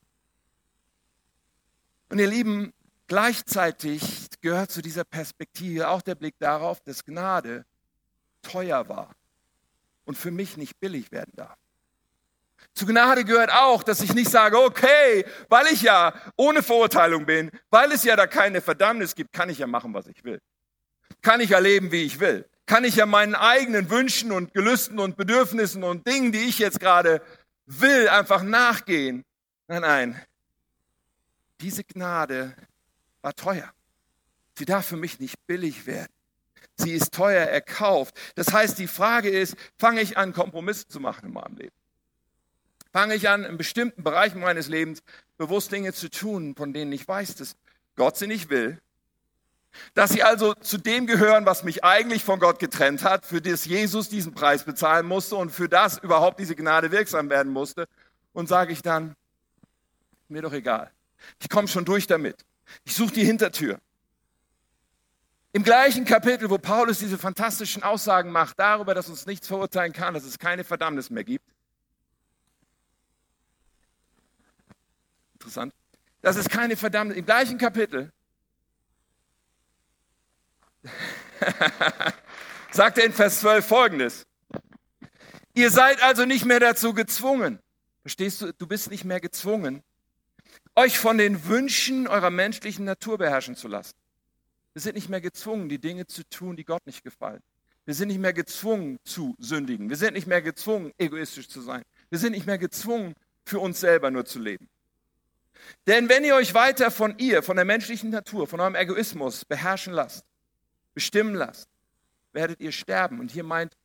Und 2.10 2.20
ihr 2.20 2.28
Lieben, 2.28 2.74
gleichzeitig 3.08 4.28
gehört 4.42 4.72
zu 4.72 4.84
dieser 4.84 5.04
Perspektive 5.04 5.88
auch 5.88 6.04
der 6.04 6.16
Blick 6.16 6.36
darauf, 6.38 6.82
dass 6.82 7.04
Gnade 7.04 7.66
teuer 8.44 8.88
war 8.88 9.16
und 10.08 10.18
für 10.18 10.32
mich 10.32 10.58
nicht 10.58 10.80
billig 10.80 11.12
werden 11.12 11.34
darf. 11.36 11.58
Zu 12.74 12.86
Gnade 12.86 13.24
gehört 13.26 13.52
auch, 13.52 13.84
dass 13.84 14.02
ich 14.02 14.14
nicht 14.14 14.30
sage, 14.30 14.58
okay, 14.60 15.26
weil 15.50 15.68
ich 15.68 15.82
ja 15.82 16.14
ohne 16.36 16.64
Verurteilung 16.64 17.26
bin, 17.26 17.52
weil 17.70 17.92
es 17.92 18.04
ja 18.04 18.16
da 18.16 18.28
keine 18.28 18.62
Verdammnis 18.62 19.16
gibt, 19.16 19.34
kann 19.34 19.50
ich 19.50 19.60
ja 19.60 19.68
machen, 19.68 19.94
was 19.94 20.08
ich 20.08 20.24
will. 20.24 20.40
Kann 21.22 21.42
ich 21.42 21.52
ja 21.52 21.60
leben, 21.60 21.92
wie 21.92 22.04
ich 22.04 22.20
will. 22.20 22.48
Kann 22.66 22.84
ich 22.84 22.96
ja 22.96 23.06
meinen 23.06 23.36
eigenen 23.36 23.90
Wünschen 23.90 24.32
und 24.32 24.54
Gelüsten 24.54 25.00
und 25.00 25.18
Bedürfnissen 25.18 25.84
und 25.84 26.08
Dingen, 26.08 26.32
die 26.32 26.50
ich 26.50 26.60
jetzt 26.60 26.80
gerade 26.80 27.22
will, 27.66 28.10
einfach 28.10 28.44
nachgehen. 28.44 29.24
Nein, 29.68 29.82
nein. 29.82 30.22
Diese 31.62 31.84
Gnade 31.84 32.56
war 33.22 33.34
teuer. 33.34 33.72
Sie 34.58 34.66
darf 34.66 34.86
für 34.86 34.98
mich 34.98 35.20
nicht 35.20 35.36
billig 35.48 35.86
werden. 35.86 36.17
Sie 36.78 36.92
ist 36.92 37.14
teuer 37.14 37.46
erkauft. 37.46 38.16
Das 38.36 38.54
heißt, 38.54 38.78
die 38.78 38.88
Frage 38.88 39.30
ist, 39.30 39.56
fange 39.78 40.02
ich 40.02 40.18
an, 40.18 40.34
Kompromisse 40.34 40.88
zu 40.88 41.00
machen 41.00 41.26
in 41.26 41.34
meinem 41.34 41.58
Leben? 41.58 41.74
fange 42.98 43.14
ich 43.14 43.30
an, 43.30 43.44
in 43.44 43.58
bestimmten 43.58 44.02
Bereichen 44.02 44.40
meines 44.40 44.70
Lebens 44.70 45.04
bewusst 45.38 45.72
Dinge 45.72 45.94
zu 45.94 46.10
tun, 46.10 46.56
von 46.56 46.74
denen 46.74 46.92
ich 46.92 47.08
weiß, 47.08 47.36
dass 47.36 47.56
Gott 47.96 48.18
sie 48.18 48.26
nicht 48.26 48.50
will. 48.50 48.82
Dass 49.94 50.10
sie 50.10 50.24
also 50.24 50.56
zu 50.56 50.80
dem 50.80 51.06
gehören, 51.06 51.46
was 51.46 51.64
mich 51.64 51.84
eigentlich 51.84 52.24
von 52.24 52.40
Gott 52.40 52.58
getrennt 52.58 53.04
hat, 53.04 53.28
für 53.28 53.40
das 53.40 53.66
Jesus 53.66 54.10
diesen 54.10 54.34
Preis 54.34 54.64
bezahlen 54.64 55.06
musste 55.06 55.36
und 55.36 55.52
für 55.52 55.70
das 55.70 56.00
überhaupt 56.00 56.40
diese 56.40 56.56
Gnade 56.56 56.92
wirksam 56.92 57.30
werden 57.30 57.54
musste. 57.54 57.88
Und 58.34 58.50
sage 58.50 58.74
ich 58.74 58.82
dann, 58.82 59.16
mir 60.28 60.42
doch 60.42 60.54
egal. 60.54 60.90
Ich 61.40 61.50
komme 61.50 61.68
schon 61.68 61.86
durch 61.86 62.08
damit. 62.08 62.46
Ich 62.84 62.96
suche 62.96 63.14
die 63.14 63.24
Hintertür. 63.24 63.78
Im 65.54 65.64
gleichen 65.64 66.06
Kapitel, 66.06 66.50
wo 66.50 66.58
Paulus 66.58 67.00
diese 67.00 67.18
fantastischen 67.18 67.84
Aussagen 67.84 68.32
macht 68.32 68.60
darüber, 68.60 68.94
dass 68.94 69.10
uns 69.10 69.26
nichts 69.26 69.48
verurteilen 69.48 69.94
kann, 69.94 70.14
dass 70.14 70.24
es 70.24 70.38
keine 70.38 70.64
Verdammnis 70.64 71.10
mehr 71.10 71.24
gibt. 71.24 71.46
Interessant. 75.34 75.74
Dass 76.22 76.36
es 76.36 76.50
keine 76.50 76.76
Verdammnis, 76.76 77.18
im 77.18 77.26
gleichen 77.26 77.58
Kapitel 77.58 78.12
sagt 82.72 82.98
er 82.98 83.06
in 83.06 83.14
Vers 83.14 83.40
12 83.42 83.66
folgendes. 83.66 84.26
Ihr 85.54 85.72
seid 85.72 86.02
also 86.04 86.26
nicht 86.26 86.46
mehr 86.46 86.60
dazu 86.60 86.94
gezwungen. 86.94 87.60
Verstehst 88.02 88.42
du? 88.42 88.54
Du 88.54 88.68
bist 88.68 88.92
nicht 88.92 89.06
mehr 89.06 89.20
gezwungen, 89.20 89.84
euch 90.76 91.00
von 91.00 91.18
den 91.18 91.46
Wünschen 91.46 92.08
eurer 92.08 92.30
menschlichen 92.30 92.86
Natur 92.86 93.18
beherrschen 93.18 93.56
zu 93.56 93.68
lassen. 93.68 93.96
Wir 94.78 94.82
sind 94.82 94.94
nicht 94.94 95.10
mehr 95.10 95.22
gezwungen, 95.22 95.70
die 95.70 95.80
Dinge 95.80 96.06
zu 96.06 96.24
tun, 96.30 96.56
die 96.56 96.64
Gott 96.64 96.86
nicht 96.86 97.04
gefallen. 97.04 97.42
Wir 97.86 97.96
sind 97.96 98.10
nicht 98.10 98.20
mehr 98.20 98.32
gezwungen 98.32 99.00
zu 99.04 99.36
sündigen. 99.40 99.90
Wir 99.90 99.98
sind 99.98 100.14
nicht 100.14 100.28
mehr 100.28 100.44
gezwungen, 100.44 100.94
egoistisch 101.00 101.50
zu 101.50 101.62
sein. 101.62 101.82
Wir 102.12 102.20
sind 102.20 102.34
nicht 102.34 102.46
mehr 102.46 102.60
gezwungen, 102.60 103.16
für 103.44 103.58
uns 103.58 103.80
selber 103.80 104.12
nur 104.12 104.26
zu 104.26 104.38
leben. 104.38 104.70
Denn 105.88 106.10
wenn 106.10 106.24
ihr 106.24 106.36
euch 106.36 106.54
weiter 106.54 106.92
von 106.92 107.18
ihr, 107.18 107.42
von 107.42 107.56
der 107.56 107.66
menschlichen 107.66 108.12
Natur, 108.12 108.46
von 108.46 108.60
eurem 108.60 108.76
Egoismus 108.76 109.46
beherrschen 109.46 109.94
lasst, 109.94 110.24
bestimmen 110.94 111.34
lasst, 111.34 111.68
werdet 112.32 112.62
ihr 112.62 112.72
sterben. 112.72 113.20
Und 113.20 113.32
hier 113.32 113.44
meint, 113.44 113.76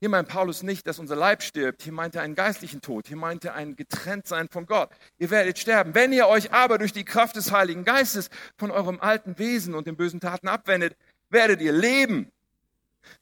hier 0.00 0.08
meint 0.08 0.28
Paulus 0.28 0.62
nicht, 0.62 0.86
dass 0.86 0.98
unser 0.98 1.14
Leib 1.14 1.42
stirbt. 1.42 1.82
Hier 1.82 1.92
meint 1.92 2.14
er 2.14 2.22
einen 2.22 2.34
geistlichen 2.34 2.80
Tod. 2.80 3.06
Hier 3.06 3.18
meint 3.18 3.44
er 3.44 3.54
ein 3.54 3.76
Getrenntsein 3.76 4.48
von 4.48 4.64
Gott. 4.64 4.88
Ihr 5.18 5.28
werdet 5.28 5.58
sterben. 5.58 5.94
Wenn 5.94 6.14
ihr 6.14 6.26
euch 6.26 6.52
aber 6.52 6.78
durch 6.78 6.94
die 6.94 7.04
Kraft 7.04 7.36
des 7.36 7.52
Heiligen 7.52 7.84
Geistes 7.84 8.30
von 8.56 8.70
eurem 8.70 8.98
alten 8.98 9.38
Wesen 9.38 9.74
und 9.74 9.86
den 9.86 9.96
bösen 9.96 10.18
Taten 10.18 10.48
abwendet, 10.48 10.96
werdet 11.28 11.60
ihr 11.60 11.72
leben. 11.72 12.32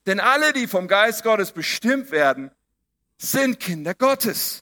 Denn 0.07 0.21
alle, 0.21 0.53
die 0.53 0.69
vom 0.69 0.87
Geist 0.87 1.25
Gottes 1.25 1.51
bestimmt 1.51 2.13
werden, 2.13 2.53
sind 3.21 3.59
Kinder 3.59 3.95
Gottes. 3.95 4.61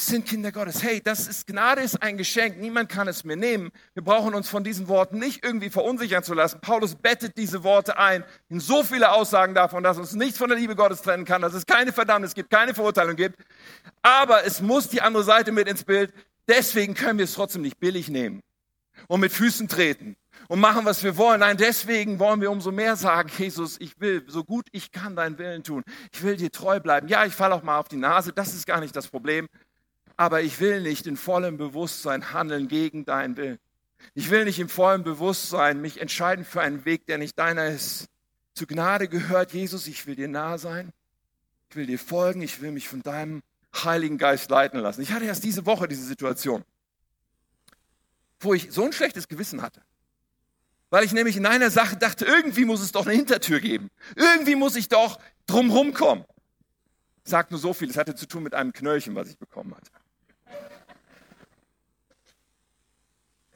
Sind 0.00 0.24
Kinder 0.24 0.50
Gottes. 0.50 0.82
Hey, 0.82 1.02
das 1.04 1.28
ist 1.28 1.46
Gnade, 1.46 1.82
ist 1.82 2.02
ein 2.02 2.16
Geschenk. 2.16 2.58
Niemand 2.58 2.88
kann 2.88 3.06
es 3.06 3.22
mir 3.22 3.36
nehmen. 3.36 3.70
Wir 3.92 4.02
brauchen 4.02 4.34
uns 4.34 4.48
von 4.48 4.64
diesen 4.64 4.88
Worten 4.88 5.18
nicht 5.18 5.44
irgendwie 5.44 5.68
verunsichern 5.68 6.24
zu 6.24 6.32
lassen. 6.32 6.58
Paulus 6.60 6.94
bettet 6.94 7.36
diese 7.36 7.62
Worte 7.64 7.98
ein 7.98 8.24
in 8.48 8.60
so 8.60 8.82
viele 8.82 9.12
Aussagen 9.12 9.54
davon, 9.54 9.84
dass 9.84 9.98
uns 9.98 10.14
nichts 10.14 10.38
von 10.38 10.48
der 10.48 10.58
Liebe 10.58 10.74
Gottes 10.74 11.02
trennen 11.02 11.26
kann, 11.26 11.42
dass 11.42 11.52
es 11.52 11.66
keine 11.66 11.92
Verdammnis 11.92 12.34
gibt, 12.34 12.50
keine 12.50 12.74
Verurteilung 12.74 13.14
gibt. 13.14 13.38
Aber 14.00 14.44
es 14.44 14.62
muss 14.62 14.88
die 14.88 15.02
andere 15.02 15.22
Seite 15.22 15.52
mit 15.52 15.68
ins 15.68 15.84
Bild. 15.84 16.12
Deswegen 16.48 16.94
können 16.94 17.18
wir 17.18 17.26
es 17.26 17.34
trotzdem 17.34 17.62
nicht 17.62 17.78
billig 17.78 18.08
nehmen 18.08 18.42
und 19.06 19.20
mit 19.20 19.32
Füßen 19.32 19.68
treten 19.68 20.16
und 20.48 20.60
machen, 20.60 20.86
was 20.86 21.04
wir 21.04 21.18
wollen. 21.18 21.40
Nein, 21.40 21.58
deswegen 21.58 22.18
wollen 22.18 22.40
wir 22.40 22.50
umso 22.50 22.72
mehr 22.72 22.96
sagen, 22.96 23.30
Jesus, 23.36 23.78
ich 23.78 24.00
will 24.00 24.24
so 24.26 24.44
gut 24.44 24.66
ich 24.72 24.92
kann 24.92 25.14
deinen 25.14 25.36
Willen 25.38 25.62
tun. 25.62 25.84
Ich 26.10 26.22
will 26.22 26.36
dir 26.36 26.50
treu 26.50 26.80
bleiben. 26.80 27.06
Ja, 27.06 27.26
ich 27.26 27.34
falle 27.34 27.54
auch 27.54 27.62
mal 27.62 27.78
auf 27.78 27.88
die 27.88 27.96
Nase. 27.96 28.32
Das 28.32 28.54
ist 28.54 28.66
gar 28.66 28.80
nicht 28.80 28.96
das 28.96 29.06
Problem 29.06 29.46
aber 30.20 30.42
ich 30.42 30.60
will 30.60 30.82
nicht 30.82 31.06
in 31.06 31.16
vollem 31.16 31.56
Bewusstsein 31.56 32.34
handeln 32.34 32.68
gegen 32.68 33.06
deinen 33.06 33.38
Willen. 33.38 33.58
Ich 34.12 34.28
will 34.28 34.44
nicht 34.44 34.58
im 34.58 34.68
vollen 34.68 35.02
Bewusstsein 35.02 35.80
mich 35.80 35.98
entscheiden 35.98 36.44
für 36.44 36.60
einen 36.60 36.84
Weg, 36.84 37.06
der 37.06 37.16
nicht 37.16 37.38
deiner 37.38 37.68
ist. 37.68 38.04
Zu 38.52 38.66
Gnade 38.66 39.08
gehört, 39.08 39.54
Jesus, 39.54 39.86
ich 39.86 40.06
will 40.06 40.16
dir 40.16 40.28
nahe 40.28 40.58
sein. 40.58 40.92
Ich 41.70 41.76
will 41.76 41.86
dir 41.86 41.98
folgen. 41.98 42.42
Ich 42.42 42.60
will 42.60 42.70
mich 42.70 42.86
von 42.86 43.02
deinem 43.02 43.40
Heiligen 43.74 44.18
Geist 44.18 44.50
leiten 44.50 44.78
lassen. 44.80 45.00
Ich 45.00 45.12
hatte 45.12 45.24
erst 45.24 45.42
diese 45.42 45.64
Woche 45.64 45.88
diese 45.88 46.04
Situation, 46.04 46.64
wo 48.40 48.52
ich 48.52 48.70
so 48.72 48.84
ein 48.84 48.92
schlechtes 48.92 49.26
Gewissen 49.26 49.62
hatte. 49.62 49.80
Weil 50.90 51.02
ich 51.02 51.14
nämlich 51.14 51.38
in 51.38 51.46
einer 51.46 51.70
Sache 51.70 51.96
dachte, 51.96 52.26
irgendwie 52.26 52.66
muss 52.66 52.82
es 52.82 52.92
doch 52.92 53.06
eine 53.06 53.14
Hintertür 53.14 53.58
geben. 53.58 53.88
Irgendwie 54.16 54.54
muss 54.54 54.76
ich 54.76 54.90
doch 54.90 55.18
drumherum 55.46 55.94
kommen. 55.94 56.26
Sagt 57.24 57.52
nur 57.52 57.60
so 57.60 57.72
viel, 57.72 57.88
es 57.88 57.96
hatte 57.96 58.14
zu 58.14 58.28
tun 58.28 58.42
mit 58.42 58.54
einem 58.54 58.74
Knöllchen, 58.74 59.14
was 59.14 59.30
ich 59.30 59.38
bekommen 59.38 59.74
hatte. 59.74 59.90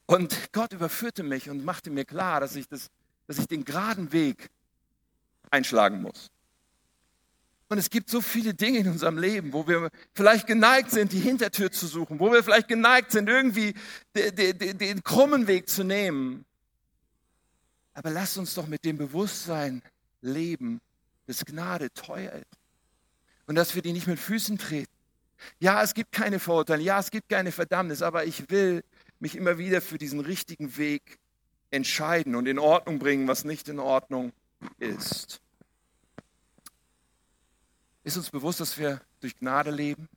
Und 0.07 0.53
Gott 0.53 0.73
überführte 0.73 1.23
mich 1.23 1.49
und 1.49 1.65
machte 1.65 1.91
mir 1.91 2.05
klar, 2.05 2.41
dass 2.41 2.57
ich, 2.57 2.69
das, 2.69 2.91
dass 3.27 3.39
ich 3.39 3.47
den 3.47 3.65
geraden 3.65 4.13
Weg 4.13 4.51
einschlagen 5.51 6.03
muss. 6.03 6.31
Und 7.69 7.79
es 7.79 7.89
gibt 7.89 8.11
so 8.11 8.21
viele 8.21 8.53
Dinge 8.53 8.81
in 8.81 8.89
unserem 8.89 9.17
Leben, 9.17 9.53
wo 9.53 9.67
wir 9.67 9.91
vielleicht 10.13 10.47
geneigt 10.47 10.91
sind, 10.91 11.13
die 11.13 11.21
Hintertür 11.21 11.73
zu 11.73 11.87
suchen, 11.87 12.21
wo 12.21 12.31
wir 12.31 12.45
vielleicht 12.45 12.69
geneigt 12.69 13.11
sind, 13.11 13.29
irgendwie 13.29 13.75
den, 14.15 14.59
den, 14.59 14.79
den 14.79 15.03
krummen 15.03 15.47
Weg 15.47 15.69
zu 15.69 15.83
nehmen. 15.83 16.45
Aber 17.95 18.11
lass 18.11 18.37
uns 18.37 18.55
doch 18.55 18.67
mit 18.67 18.85
dem 18.85 18.99
Bewusstsein 18.99 19.83
leben, 20.21 20.81
dass 21.27 21.45
Gnade 21.45 21.93
teuer 21.95 22.33
ist 22.33 22.61
und 23.47 23.55
dass 23.55 23.75
wir 23.75 23.83
die 23.83 23.93
nicht 23.93 24.07
mit 24.07 24.19
Füßen 24.19 24.59
treten. 24.59 24.93
Ja, 25.59 25.83
es 25.83 25.95
gibt 25.95 26.13
keine 26.13 26.39
Vorurteile, 26.39 26.83
ja, 26.83 26.99
es 26.99 27.11
gibt 27.11 27.29
keine 27.29 27.53
Verdammnis, 27.53 28.03
aber 28.03 28.25
ich 28.25 28.51
will 28.51 28.85
mich 29.25 29.37
immer 29.37 29.57
wieder 29.57 29.81
für 29.81 29.97
diesen 29.97 30.21
richtigen 30.21 30.77
Weg 30.77 31.19
entscheiden 31.71 32.35
und 32.35 32.47
in 32.47 32.59
Ordnung 32.59 32.99
bringen, 32.99 33.27
was 33.27 33.45
nicht 33.45 33.71
in 33.71 33.79
Ordnung 33.79 34.35
ist. 34.79 35.41
Ist 38.03 38.19
uns 38.19 38.31
bewusst, 38.31 38.61
dass 38.61 38.77
wir 38.77 39.01
durch 39.21 39.35
Gnade 39.39 39.71
leben? 39.71 40.11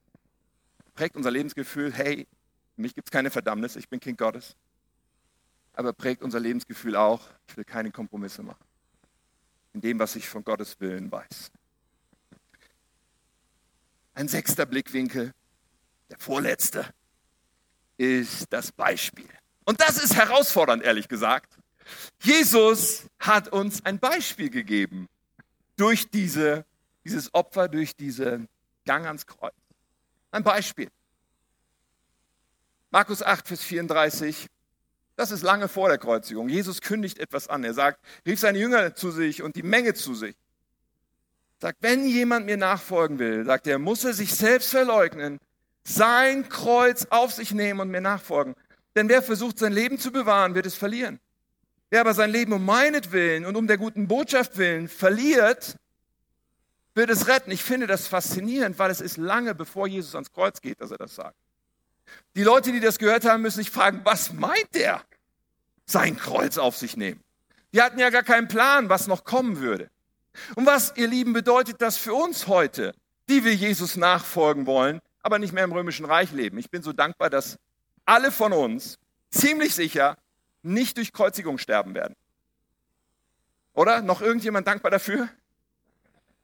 Prägt 0.93 1.15
unser 1.15 1.31
Lebensgefühl, 1.31 1.93
hey, 1.93 2.27
für 2.75 2.81
mich 2.81 2.95
gibt 2.95 3.07
es 3.07 3.11
keine 3.11 3.31
Verdammnis, 3.31 3.77
ich 3.77 3.87
bin 3.87 4.01
Kind 4.01 4.17
Gottes. 4.17 4.57
Aber 5.71 5.93
prägt 5.93 6.21
unser 6.21 6.41
Lebensgefühl 6.41 6.97
auch, 6.97 7.29
ich 7.47 7.55
will 7.55 7.63
keine 7.63 7.91
Kompromisse 7.91 8.43
machen. 8.43 8.65
In 9.71 9.79
dem, 9.79 9.99
was 9.99 10.17
ich 10.17 10.27
von 10.27 10.43
Gottes 10.43 10.81
Willen 10.81 11.09
weiß. 11.09 11.49
Ein 14.15 14.27
sechster 14.27 14.65
Blickwinkel, 14.65 15.33
der 16.09 16.19
vorletzte 16.19 16.93
ist 17.97 18.45
das 18.51 18.71
Beispiel. 18.71 19.27
Und 19.65 19.81
das 19.81 19.97
ist 20.01 20.15
herausfordernd, 20.15 20.83
ehrlich 20.83 21.07
gesagt. 21.07 21.57
Jesus 22.21 23.07
hat 23.19 23.49
uns 23.49 23.83
ein 23.85 23.99
Beispiel 23.99 24.49
gegeben 24.49 25.07
durch 25.75 26.09
diese, 26.09 26.65
dieses 27.05 27.33
Opfer, 27.33 27.67
durch 27.67 27.95
diesen 27.95 28.47
Gang 28.85 29.05
ans 29.05 29.25
Kreuz. 29.25 29.53
Ein 30.31 30.43
Beispiel. 30.43 30.89
Markus 32.91 33.21
8, 33.21 33.47
Vers 33.47 33.63
34. 33.63 34.47
Das 35.15 35.31
ist 35.31 35.41
lange 35.41 35.67
vor 35.67 35.89
der 35.89 35.97
Kreuzigung. 35.97 36.47
Jesus 36.47 36.81
kündigt 36.81 37.19
etwas 37.19 37.47
an. 37.47 37.63
Er 37.63 37.73
sagt, 37.73 37.99
rief 38.25 38.39
seine 38.39 38.59
Jünger 38.59 38.95
zu 38.95 39.11
sich 39.11 39.41
und 39.41 39.55
die 39.55 39.63
Menge 39.63 39.93
zu 39.93 40.13
sich. 40.13 40.35
Sagt, 41.59 41.77
wenn 41.81 42.05
jemand 42.05 42.45
mir 42.45 42.57
nachfolgen 42.57 43.17
will, 43.17 43.43
sagt 43.43 43.65
er, 43.65 43.79
muss 43.79 44.03
er 44.03 44.13
sich 44.13 44.35
selbst 44.35 44.69
verleugnen, 44.69 45.39
sein 45.87 46.49
Kreuz 46.49 47.07
auf 47.09 47.31
sich 47.31 47.53
nehmen 47.53 47.79
und 47.79 47.89
mir 47.89 48.01
nachfolgen. 48.01 48.55
Denn 48.95 49.07
wer 49.07 49.21
versucht, 49.21 49.57
sein 49.57 49.71
Leben 49.71 49.99
zu 49.99 50.11
bewahren, 50.11 50.53
wird 50.53 50.65
es 50.65 50.75
verlieren. 50.75 51.19
Wer 51.89 52.01
aber 52.01 52.13
sein 52.13 52.29
Leben 52.29 52.51
um 52.51 52.65
meinetwillen 52.65 53.45
und 53.45 53.55
um 53.55 53.67
der 53.67 53.77
guten 53.77 54.07
Botschaft 54.07 54.57
willen 54.57 54.89
verliert, 54.89 55.75
wird 56.93 57.09
es 57.09 57.27
retten. 57.27 57.51
Ich 57.51 57.63
finde 57.63 57.87
das 57.87 58.07
faszinierend, 58.07 58.77
weil 58.79 58.91
es 58.91 58.99
ist 58.99 59.15
lange 59.17 59.55
bevor 59.55 59.87
Jesus 59.87 60.13
ans 60.13 60.31
Kreuz 60.31 60.59
geht, 60.59 60.81
dass 60.81 60.91
er 60.91 60.97
das 60.97 61.15
sagt. 61.15 61.37
Die 62.35 62.43
Leute, 62.43 62.71
die 62.73 62.79
das 62.81 62.99
gehört 62.99 63.23
haben, 63.23 63.41
müssen 63.41 63.59
sich 63.59 63.71
fragen, 63.71 64.01
was 64.03 64.33
meint 64.33 64.73
der? 64.73 65.01
Sein 65.85 66.17
Kreuz 66.17 66.57
auf 66.57 66.75
sich 66.75 66.97
nehmen. 66.97 67.23
Die 67.73 67.81
hatten 67.81 67.99
ja 67.99 68.09
gar 68.09 68.23
keinen 68.23 68.49
Plan, 68.49 68.89
was 68.89 69.07
noch 69.07 69.23
kommen 69.23 69.59
würde. 69.59 69.89
Und 70.55 70.65
was, 70.65 70.93
ihr 70.97 71.07
Lieben, 71.07 71.31
bedeutet 71.31 71.81
das 71.81 71.97
für 71.97 72.13
uns 72.13 72.47
heute, 72.47 72.93
die 73.29 73.45
wir 73.45 73.55
Jesus 73.55 73.95
nachfolgen 73.95 74.65
wollen, 74.65 75.01
aber 75.27 75.39
nicht 75.39 75.51
mehr 75.51 75.65
im 75.65 75.73
römischen 75.73 76.05
Reich 76.05 76.31
leben. 76.31 76.57
Ich 76.57 76.71
bin 76.71 76.81
so 76.81 76.93
dankbar, 76.93 77.29
dass 77.29 77.59
alle 78.05 78.31
von 78.31 78.53
uns 78.53 78.97
ziemlich 79.29 79.75
sicher 79.75 80.17
nicht 80.63 80.95
durch 80.95 81.11
Kreuzigung 81.11 81.57
sterben 81.57 81.93
werden. 81.95 82.15
Oder? 83.73 84.01
Noch 84.01 84.21
irgendjemand 84.21 84.67
dankbar 84.67 84.89
dafür? 84.89 85.27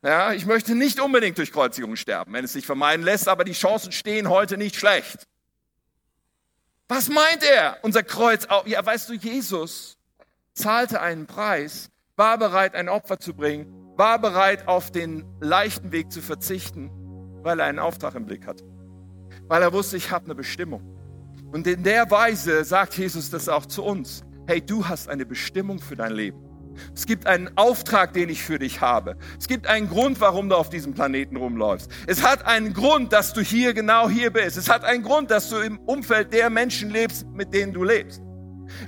Ja, 0.01 0.33
ich 0.33 0.45
möchte 0.45 0.75
nicht 0.75 0.99
unbedingt 0.99 1.37
durch 1.37 1.53
Kreuzigung 1.53 1.95
sterben, 1.95 2.33
wenn 2.33 2.43
es 2.43 2.51
sich 2.51 2.65
vermeiden 2.65 3.05
lässt, 3.05 3.29
aber 3.29 3.45
die 3.45 3.53
Chancen 3.53 3.93
stehen 3.93 4.27
heute 4.29 4.57
nicht 4.57 4.75
schlecht. 4.75 5.27
Was 6.89 7.07
meint 7.07 7.41
er? 7.41 7.77
Unser 7.83 8.03
Kreuz, 8.03 8.45
ja, 8.65 8.85
weißt 8.85 9.07
du, 9.07 9.13
Jesus 9.13 9.97
zahlte 10.51 10.99
einen 10.99 11.25
Preis, 11.25 11.89
war 12.17 12.37
bereit, 12.37 12.75
ein 12.75 12.89
Opfer 12.89 13.17
zu 13.17 13.33
bringen, 13.33 13.93
war 13.95 14.19
bereit, 14.19 14.67
auf 14.67 14.91
den 14.91 15.23
leichten 15.39 15.93
Weg 15.93 16.11
zu 16.11 16.21
verzichten, 16.21 16.91
weil 17.43 17.61
er 17.61 17.67
einen 17.67 17.79
Auftrag 17.79 18.15
im 18.15 18.25
Blick 18.25 18.45
hatte 18.45 18.72
weil 19.47 19.61
er 19.61 19.73
wusste, 19.73 19.97
ich 19.97 20.11
habe 20.11 20.25
eine 20.25 20.35
Bestimmung. 20.35 20.81
Und 21.51 21.67
in 21.67 21.83
der 21.83 22.09
Weise 22.09 22.63
sagt 22.63 22.97
Jesus 22.97 23.29
das 23.29 23.47
auch 23.47 23.65
zu 23.65 23.83
uns. 23.83 24.23
Hey, 24.47 24.61
du 24.61 24.87
hast 24.87 25.07
eine 25.07 25.25
Bestimmung 25.25 25.79
für 25.79 25.95
dein 25.95 26.13
Leben. 26.13 26.39
Es 26.95 27.05
gibt 27.05 27.27
einen 27.27 27.55
Auftrag, 27.57 28.13
den 28.13 28.29
ich 28.29 28.41
für 28.43 28.59
dich 28.59 28.81
habe. 28.81 29.15
Es 29.39 29.47
gibt 29.47 29.67
einen 29.67 29.87
Grund, 29.87 30.19
warum 30.19 30.49
du 30.49 30.55
auf 30.55 30.69
diesem 30.69 30.93
Planeten 30.93 31.37
rumläufst. 31.37 31.91
Es 32.07 32.23
hat 32.23 32.45
einen 32.45 32.73
Grund, 32.73 33.13
dass 33.13 33.33
du 33.33 33.41
hier 33.41 33.73
genau 33.73 34.09
hier 34.09 34.31
bist. 34.31 34.57
Es 34.57 34.69
hat 34.69 34.83
einen 34.83 35.03
Grund, 35.03 35.31
dass 35.31 35.49
du 35.49 35.57
im 35.57 35.79
Umfeld 35.79 36.33
der 36.33 36.49
Menschen 36.49 36.89
lebst, 36.89 37.27
mit 37.27 37.53
denen 37.53 37.73
du 37.73 37.83
lebst. 37.83 38.21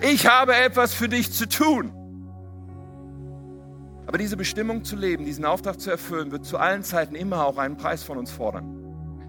Ich 0.01 0.27
habe 0.27 0.55
etwas 0.55 0.93
für 0.93 1.07
dich 1.07 1.31
zu 1.31 1.47
tun. 1.47 1.91
Aber 4.07 4.17
diese 4.17 4.37
Bestimmung 4.37 4.83
zu 4.83 4.95
leben, 4.95 5.25
diesen 5.25 5.45
Auftrag 5.45 5.79
zu 5.79 5.89
erfüllen, 5.89 6.31
wird 6.31 6.45
zu 6.45 6.57
allen 6.57 6.83
Zeiten 6.83 7.15
immer 7.15 7.45
auch 7.45 7.57
einen 7.57 7.77
Preis 7.77 8.03
von 8.03 8.17
uns 8.17 8.31
fordern. 8.31 8.84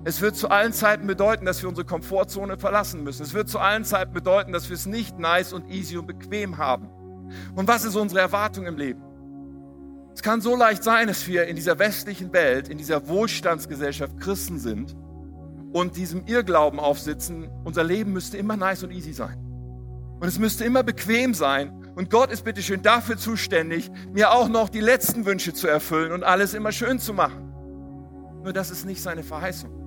Es 0.06 0.20
wird 0.20 0.36
zu 0.36 0.50
allen 0.50 0.72
Zeiten 0.72 1.08
bedeuten, 1.08 1.46
dass 1.46 1.60
wir 1.62 1.68
unsere 1.68 1.84
Komfortzone 1.84 2.58
verlassen 2.58 3.02
müssen. 3.02 3.24
Es 3.24 3.34
wird 3.34 3.48
zu 3.48 3.58
allen 3.58 3.84
Zeiten 3.84 4.12
bedeuten, 4.12 4.52
dass 4.52 4.68
wir 4.68 4.74
es 4.74 4.86
nicht 4.86 5.18
nice 5.18 5.52
und 5.52 5.68
easy 5.68 5.96
und 5.96 6.06
bequem 6.06 6.58
haben. 6.58 6.88
Und 7.56 7.66
was 7.66 7.84
ist 7.84 7.96
unsere 7.96 8.20
Erwartung 8.20 8.66
im 8.66 8.76
Leben? 8.76 9.02
Es 10.14 10.22
kann 10.22 10.40
so 10.40 10.54
leicht 10.54 10.84
sein, 10.84 11.08
dass 11.08 11.26
wir 11.26 11.48
in 11.48 11.56
dieser 11.56 11.80
westlichen 11.80 12.32
Welt, 12.32 12.68
in 12.68 12.78
dieser 12.78 13.08
Wohlstandsgesellschaft 13.08 14.20
Christen 14.20 14.60
sind 14.60 14.94
und 15.72 15.96
diesem 15.96 16.24
Irrglauben 16.26 16.78
aufsitzen, 16.78 17.50
unser 17.64 17.82
Leben 17.82 18.12
müsste 18.12 18.36
immer 18.36 18.56
nice 18.56 18.84
und 18.84 18.92
easy 18.92 19.12
sein. 19.12 19.36
Und 20.20 20.28
es 20.28 20.38
müsste 20.38 20.64
immer 20.64 20.84
bequem 20.84 21.34
sein. 21.34 21.84
Und 21.96 22.10
Gott 22.10 22.30
ist 22.30 22.44
bitte 22.44 22.62
schön 22.62 22.80
dafür 22.80 23.16
zuständig, 23.16 23.90
mir 24.12 24.30
auch 24.30 24.48
noch 24.48 24.68
die 24.68 24.78
letzten 24.78 25.26
Wünsche 25.26 25.52
zu 25.52 25.66
erfüllen 25.66 26.12
und 26.12 26.22
alles 26.22 26.54
immer 26.54 26.70
schön 26.70 27.00
zu 27.00 27.12
machen. 27.12 27.52
Nur 28.44 28.52
das 28.52 28.70
ist 28.70 28.86
nicht 28.86 29.02
seine 29.02 29.24
Verheißung. 29.24 29.85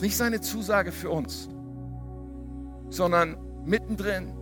Nicht 0.00 0.16
seine 0.16 0.40
Zusage 0.40 0.92
für 0.92 1.10
uns. 1.10 1.48
Sondern 2.88 3.36
mittendrin 3.64 4.32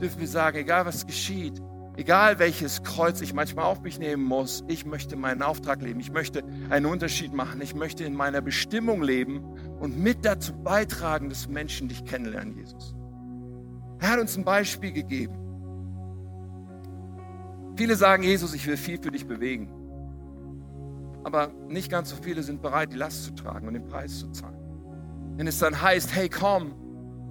dürfen 0.00 0.20
wir 0.20 0.28
sagen, 0.28 0.58
egal 0.58 0.86
was 0.86 1.06
geschieht, 1.06 1.60
egal 1.96 2.38
welches 2.38 2.82
Kreuz 2.82 3.20
ich 3.20 3.34
manchmal 3.34 3.64
auf 3.64 3.82
mich 3.82 3.98
nehmen 3.98 4.22
muss, 4.22 4.62
ich 4.68 4.86
möchte 4.86 5.16
meinen 5.16 5.42
Auftrag 5.42 5.82
leben. 5.82 6.00
Ich 6.00 6.12
möchte 6.12 6.44
einen 6.70 6.86
Unterschied 6.86 7.32
machen. 7.34 7.60
Ich 7.60 7.74
möchte 7.74 8.04
in 8.04 8.14
meiner 8.14 8.40
Bestimmung 8.40 9.02
leben 9.02 9.42
und 9.80 9.98
mit 9.98 10.24
dazu 10.24 10.52
beitragen, 10.52 11.28
dass 11.28 11.48
Menschen 11.48 11.88
dich 11.88 12.04
kennenlernen, 12.04 12.56
Jesus. 12.56 12.94
Er 14.00 14.10
hat 14.10 14.20
uns 14.20 14.36
ein 14.36 14.44
Beispiel 14.44 14.92
gegeben. 14.92 15.34
Viele 17.76 17.96
sagen, 17.96 18.22
Jesus, 18.22 18.54
ich 18.54 18.66
will 18.66 18.76
viel 18.76 19.00
für 19.00 19.10
dich 19.10 19.26
bewegen. 19.26 19.68
Aber 21.24 21.52
nicht 21.68 21.90
ganz 21.90 22.10
so 22.10 22.16
viele 22.16 22.42
sind 22.42 22.62
bereit, 22.62 22.92
die 22.92 22.96
Last 22.96 23.24
zu 23.24 23.34
tragen 23.34 23.66
und 23.66 23.74
den 23.74 23.86
Preis 23.86 24.20
zu 24.20 24.30
zahlen. 24.30 24.57
Wenn 25.38 25.46
es 25.46 25.60
dann 25.60 25.80
heißt, 25.80 26.12
hey 26.16 26.28
komm, 26.28 26.74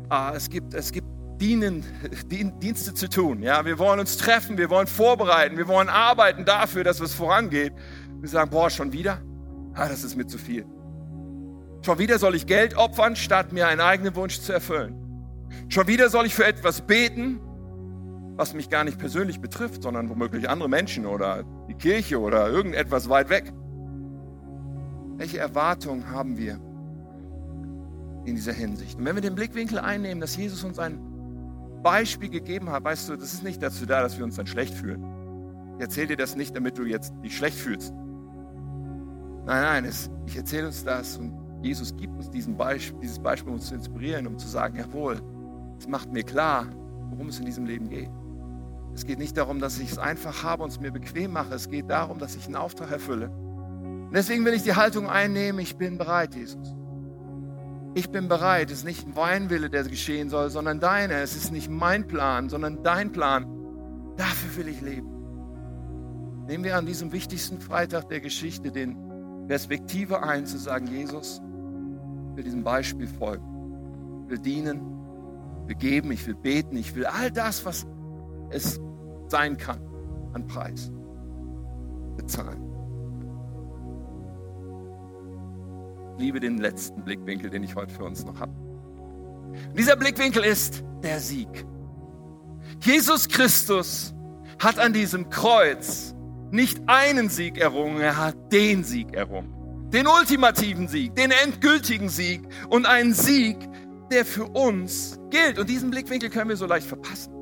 ah, 0.07 0.31
es, 0.33 0.49
gibt, 0.49 0.73
es 0.73 0.93
gibt 0.93 1.05
Dienen, 1.41 1.83
Dienste 2.61 2.93
zu 2.93 3.09
tun. 3.09 3.43
Ja, 3.43 3.65
wir 3.65 3.77
wollen 3.79 3.99
uns 3.99 4.15
treffen, 4.15 4.57
wir 4.57 4.69
wollen 4.69 4.87
vorbereiten, 4.87 5.57
wir 5.57 5.67
wollen 5.67 5.89
arbeiten 5.89 6.45
dafür, 6.45 6.85
dass 6.85 7.01
es 7.01 7.13
vorangeht. 7.13 7.73
Wir 8.21 8.29
sagen, 8.29 8.49
boah, 8.49 8.69
schon 8.69 8.93
wieder? 8.93 9.21
Ah, 9.73 9.89
das 9.89 10.05
ist 10.05 10.15
mir 10.15 10.25
zu 10.25 10.37
viel. 10.37 10.65
Schon 11.85 11.99
wieder 11.99 12.17
soll 12.17 12.35
ich 12.35 12.47
Geld 12.47 12.77
opfern, 12.77 13.17
statt 13.17 13.51
mir 13.51 13.67
einen 13.67 13.81
eigenen 13.81 14.15
Wunsch 14.15 14.39
zu 14.39 14.53
erfüllen. 14.53 14.95
Schon 15.67 15.87
wieder 15.87 16.09
soll 16.09 16.25
ich 16.25 16.33
für 16.33 16.45
etwas 16.45 16.87
beten, 16.87 17.41
was 18.37 18.53
mich 18.53 18.69
gar 18.69 18.85
nicht 18.85 18.99
persönlich 18.99 19.41
betrifft, 19.41 19.83
sondern 19.83 20.07
womöglich 20.07 20.49
andere 20.49 20.69
Menschen 20.69 21.05
oder 21.05 21.43
die 21.67 21.75
Kirche 21.75 22.21
oder 22.21 22.47
irgendetwas 22.47 23.09
weit 23.09 23.29
weg. 23.29 23.51
Welche 25.17 25.39
Erwartungen 25.39 26.09
haben 26.09 26.37
wir 26.37 26.57
in 28.27 28.35
dieser 28.35 28.53
Hinsicht? 28.53 28.97
Und 28.97 29.05
wenn 29.05 29.15
wir 29.15 29.21
den 29.21 29.35
Blickwinkel 29.35 29.79
einnehmen, 29.79 30.21
dass 30.21 30.35
Jesus 30.35 30.63
uns 30.63 30.79
ein 30.79 30.99
Beispiel 31.81 32.29
gegeben 32.29 32.69
hat, 32.69 32.83
weißt 32.83 33.09
du, 33.09 33.15
das 33.15 33.33
ist 33.33 33.43
nicht 33.43 33.61
dazu 33.61 33.85
da, 33.85 34.01
dass 34.01 34.17
wir 34.17 34.25
uns 34.25 34.35
dann 34.35 34.47
schlecht 34.47 34.73
fühlen. 34.73 35.03
Ich 35.77 35.81
erzähle 35.81 36.07
dir 36.07 36.17
das 36.17 36.35
nicht, 36.35 36.55
damit 36.55 36.77
du 36.77 36.83
jetzt 36.83 37.13
dich 37.23 37.37
schlecht 37.37 37.57
fühlst. 37.57 37.93
Nein, 39.45 39.61
nein, 39.61 39.85
es, 39.85 40.09
ich 40.25 40.35
erzähle 40.35 40.67
uns 40.67 40.83
das 40.83 41.17
und 41.17 41.33
Jesus 41.63 41.95
gibt 41.95 42.15
uns 42.15 42.29
diesen 42.29 42.57
Beispiel, 42.57 42.99
dieses 43.01 43.19
Beispiel, 43.19 43.49
um 43.49 43.55
uns 43.55 43.67
zu 43.67 43.75
inspirieren, 43.75 44.27
um 44.27 44.37
zu 44.37 44.47
sagen, 44.47 44.77
jawohl, 44.77 45.21
es 45.79 45.87
macht 45.87 46.11
mir 46.11 46.23
klar, 46.23 46.67
worum 47.09 47.29
es 47.29 47.39
in 47.39 47.45
diesem 47.45 47.65
Leben 47.65 47.89
geht. 47.89 48.09
Es 48.93 49.05
geht 49.05 49.19
nicht 49.19 49.37
darum, 49.37 49.59
dass 49.59 49.79
ich 49.79 49.91
es 49.91 49.97
einfach 49.99 50.43
habe 50.43 50.63
und 50.63 50.69
es 50.71 50.79
mir 50.79 50.91
bequem 50.91 51.31
mache. 51.31 51.53
Es 51.53 51.69
geht 51.69 51.89
darum, 51.89 52.17
dass 52.19 52.35
ich 52.35 52.45
einen 52.45 52.55
Auftrag 52.55 52.91
erfülle. 52.91 53.29
Und 53.29 54.13
deswegen 54.13 54.43
will 54.43 54.53
ich 54.53 54.63
die 54.63 54.75
Haltung 54.75 55.07
einnehmen, 55.07 55.59
ich 55.59 55.77
bin 55.77 55.97
bereit, 55.97 56.35
Jesus. 56.35 56.75
Ich 57.97 58.11
bin 58.11 58.27
bereit. 58.27 58.69
Es 58.69 58.79
ist 58.79 58.83
nicht 58.83 59.15
mein 59.15 59.49
Wille, 59.49 59.71
der 59.71 59.83
geschehen 59.83 60.29
soll, 60.29 60.51
sondern 60.51 60.79
deiner. 60.79 61.15
Es 61.15 61.35
ist 61.35 61.51
nicht 61.51 61.67
mein 61.67 62.05
Plan, 62.05 62.47
sondern 62.47 62.83
dein 62.83 63.11
Plan. 63.11 63.47
Dafür 64.17 64.55
will 64.55 64.67
ich 64.67 64.81
leben. 64.81 65.07
Nehmen 66.45 66.63
wir 66.63 66.77
an 66.77 66.85
diesem 66.85 67.11
wichtigsten 67.11 67.59
Freitag 67.59 68.07
der 68.09 68.19
Geschichte 68.19 68.71
den 68.71 69.47
Perspektive 69.47 70.21
ein, 70.21 70.45
zu 70.45 70.59
sagen, 70.59 70.85
Jesus, 70.85 71.41
ich 72.29 72.37
will 72.37 72.43
diesem 72.43 72.63
Beispiel 72.63 73.07
folgen. 73.07 74.25
Ich 74.25 74.29
will 74.29 74.39
dienen, 74.39 74.79
ich 75.63 75.69
will 75.69 75.75
geben, 75.77 76.11
ich 76.11 76.27
will 76.27 76.35
beten, 76.35 76.77
ich 76.77 76.95
will 76.95 77.07
all 77.07 77.31
das, 77.31 77.65
was 77.65 77.87
es 78.51 78.79
sein 79.27 79.57
kann, 79.57 79.79
an 80.33 80.45
Preis 80.45 80.91
bezahlen. 82.15 82.66
Liebe 86.17 86.39
den 86.39 86.57
letzten 86.57 87.03
Blickwinkel, 87.03 87.49
den 87.49 87.63
ich 87.63 87.75
heute 87.75 87.93
für 87.93 88.03
uns 88.03 88.25
noch 88.25 88.39
habe. 88.39 88.53
dieser 89.77 89.95
Blickwinkel 89.95 90.43
ist 90.43 90.83
der 91.03 91.19
Sieg. 91.19 91.65
Jesus 92.81 93.27
Christus 93.27 94.13
hat 94.59 94.79
an 94.79 94.93
diesem 94.93 95.29
Kreuz 95.29 96.15
nicht 96.51 96.81
einen 96.87 97.29
Sieg 97.29 97.57
errungen, 97.57 97.99
er 97.99 98.17
hat 98.17 98.35
den 98.51 98.83
Sieg 98.83 99.13
errungen. 99.13 99.53
Den 99.91 100.07
ultimativen 100.07 100.87
Sieg, 100.87 101.15
den 101.15 101.31
endgültigen 101.31 102.09
Sieg 102.09 102.41
und 102.69 102.85
einen 102.85 103.13
Sieg, 103.13 103.57
der 104.11 104.25
für 104.25 104.45
uns 104.45 105.19
gilt. 105.29 105.59
Und 105.59 105.69
diesen 105.69 105.91
Blickwinkel 105.91 106.29
können 106.29 106.49
wir 106.49 106.57
so 106.57 106.65
leicht 106.65 106.87
verpassen. 106.87 107.33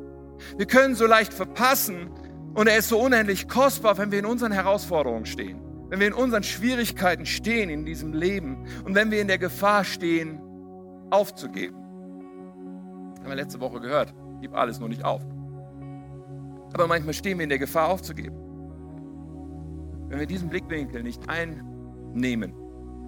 Wir 0.58 0.66
können 0.66 0.96
so 0.96 1.06
leicht 1.06 1.34
verpassen 1.34 2.10
und 2.54 2.68
er 2.68 2.78
ist 2.78 2.90
so 2.90 3.00
unendlich 3.00 3.48
kostbar, 3.48 3.98
wenn 3.98 4.12
wir 4.12 4.20
in 4.20 4.26
unseren 4.26 4.52
Herausforderungen 4.52 5.26
stehen, 5.26 5.60
wenn 5.89 6.00
wir 6.00 6.08
in 6.08 6.13
unseren 6.13 6.43
Schwierigkeiten 6.43 7.26
stehen 7.26 7.69
in 7.69 7.86
diesem 7.86 8.13
Leben 8.13 8.65
und 8.86 8.95
wenn 8.95 9.12
wir 9.12 9.21
in 9.21 9.28
der 9.28 9.38
Gefahr 9.38 9.84
stehen, 9.84 10.41
aufzugeben. 11.12 11.76
Haben 13.19 13.28
wir 13.28 13.36
letzte 13.36 13.60
Woche 13.60 13.80
gehört, 13.80 14.13
gib 14.41 14.54
alles 14.54 14.80
nur 14.80 14.89
nicht 14.89 15.04
auf. 15.04 15.21
Aber 16.74 16.88
manchmal 16.88 17.13
stehen 17.13 17.38
wir 17.38 17.43
in 17.43 17.50
der 17.50 17.60
Gefahr 17.60 17.88
aufzugeben. 17.88 18.36
Wenn 20.10 20.19
wir 20.19 20.28
diesen 20.28 20.50
Blickwinkel 20.50 21.04
nicht 21.04 21.30
einnehmen, 21.30 22.54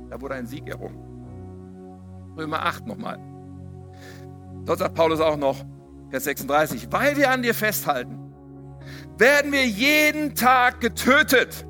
da 0.10 0.22
wurde 0.22 0.36
ein 0.36 0.48
Sieg 0.48 0.68
errungen. 0.68 1.04
Römer 2.38 2.66
8 2.66 2.88
nochmal. 2.88 3.20
Dort 4.66 4.80
sagt 4.80 4.96
Paulus 4.96 5.20
auch 5.20 5.38
noch, 5.38 5.58
Vers 6.10 6.24
36, 6.24 6.88
weil 6.92 7.18
wir 7.18 7.30
an 7.32 7.42
dir 7.42 7.54
festhalten, 7.54 8.18
werden 9.18 9.52
wir 9.52 9.68
jeden 9.68 10.36
Tag 10.36 10.80
getötet. 10.80 11.67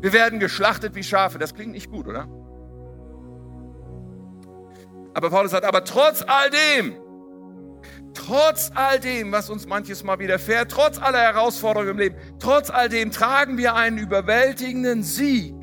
Wir 0.00 0.12
werden 0.12 0.38
geschlachtet 0.40 0.94
wie 0.94 1.02
Schafe. 1.02 1.38
Das 1.38 1.54
klingt 1.54 1.72
nicht 1.72 1.90
gut, 1.90 2.06
oder? 2.06 2.28
Aber 5.14 5.30
Paulus 5.30 5.50
sagt, 5.50 5.64
aber 5.64 5.84
trotz 5.84 6.22
all 6.22 6.50
dem, 6.50 6.96
trotz 8.14 8.70
all 8.74 9.00
dem, 9.00 9.32
was 9.32 9.50
uns 9.50 9.66
manches 9.66 10.04
Mal 10.04 10.18
widerfährt, 10.18 10.70
trotz 10.70 10.98
aller 10.98 11.20
Herausforderungen 11.20 11.90
im 11.90 11.98
Leben, 11.98 12.16
trotz 12.38 12.70
all 12.70 12.88
dem 12.88 13.10
tragen 13.10 13.58
wir 13.58 13.74
einen 13.74 13.98
überwältigenden 13.98 15.02
Sieg 15.02 15.54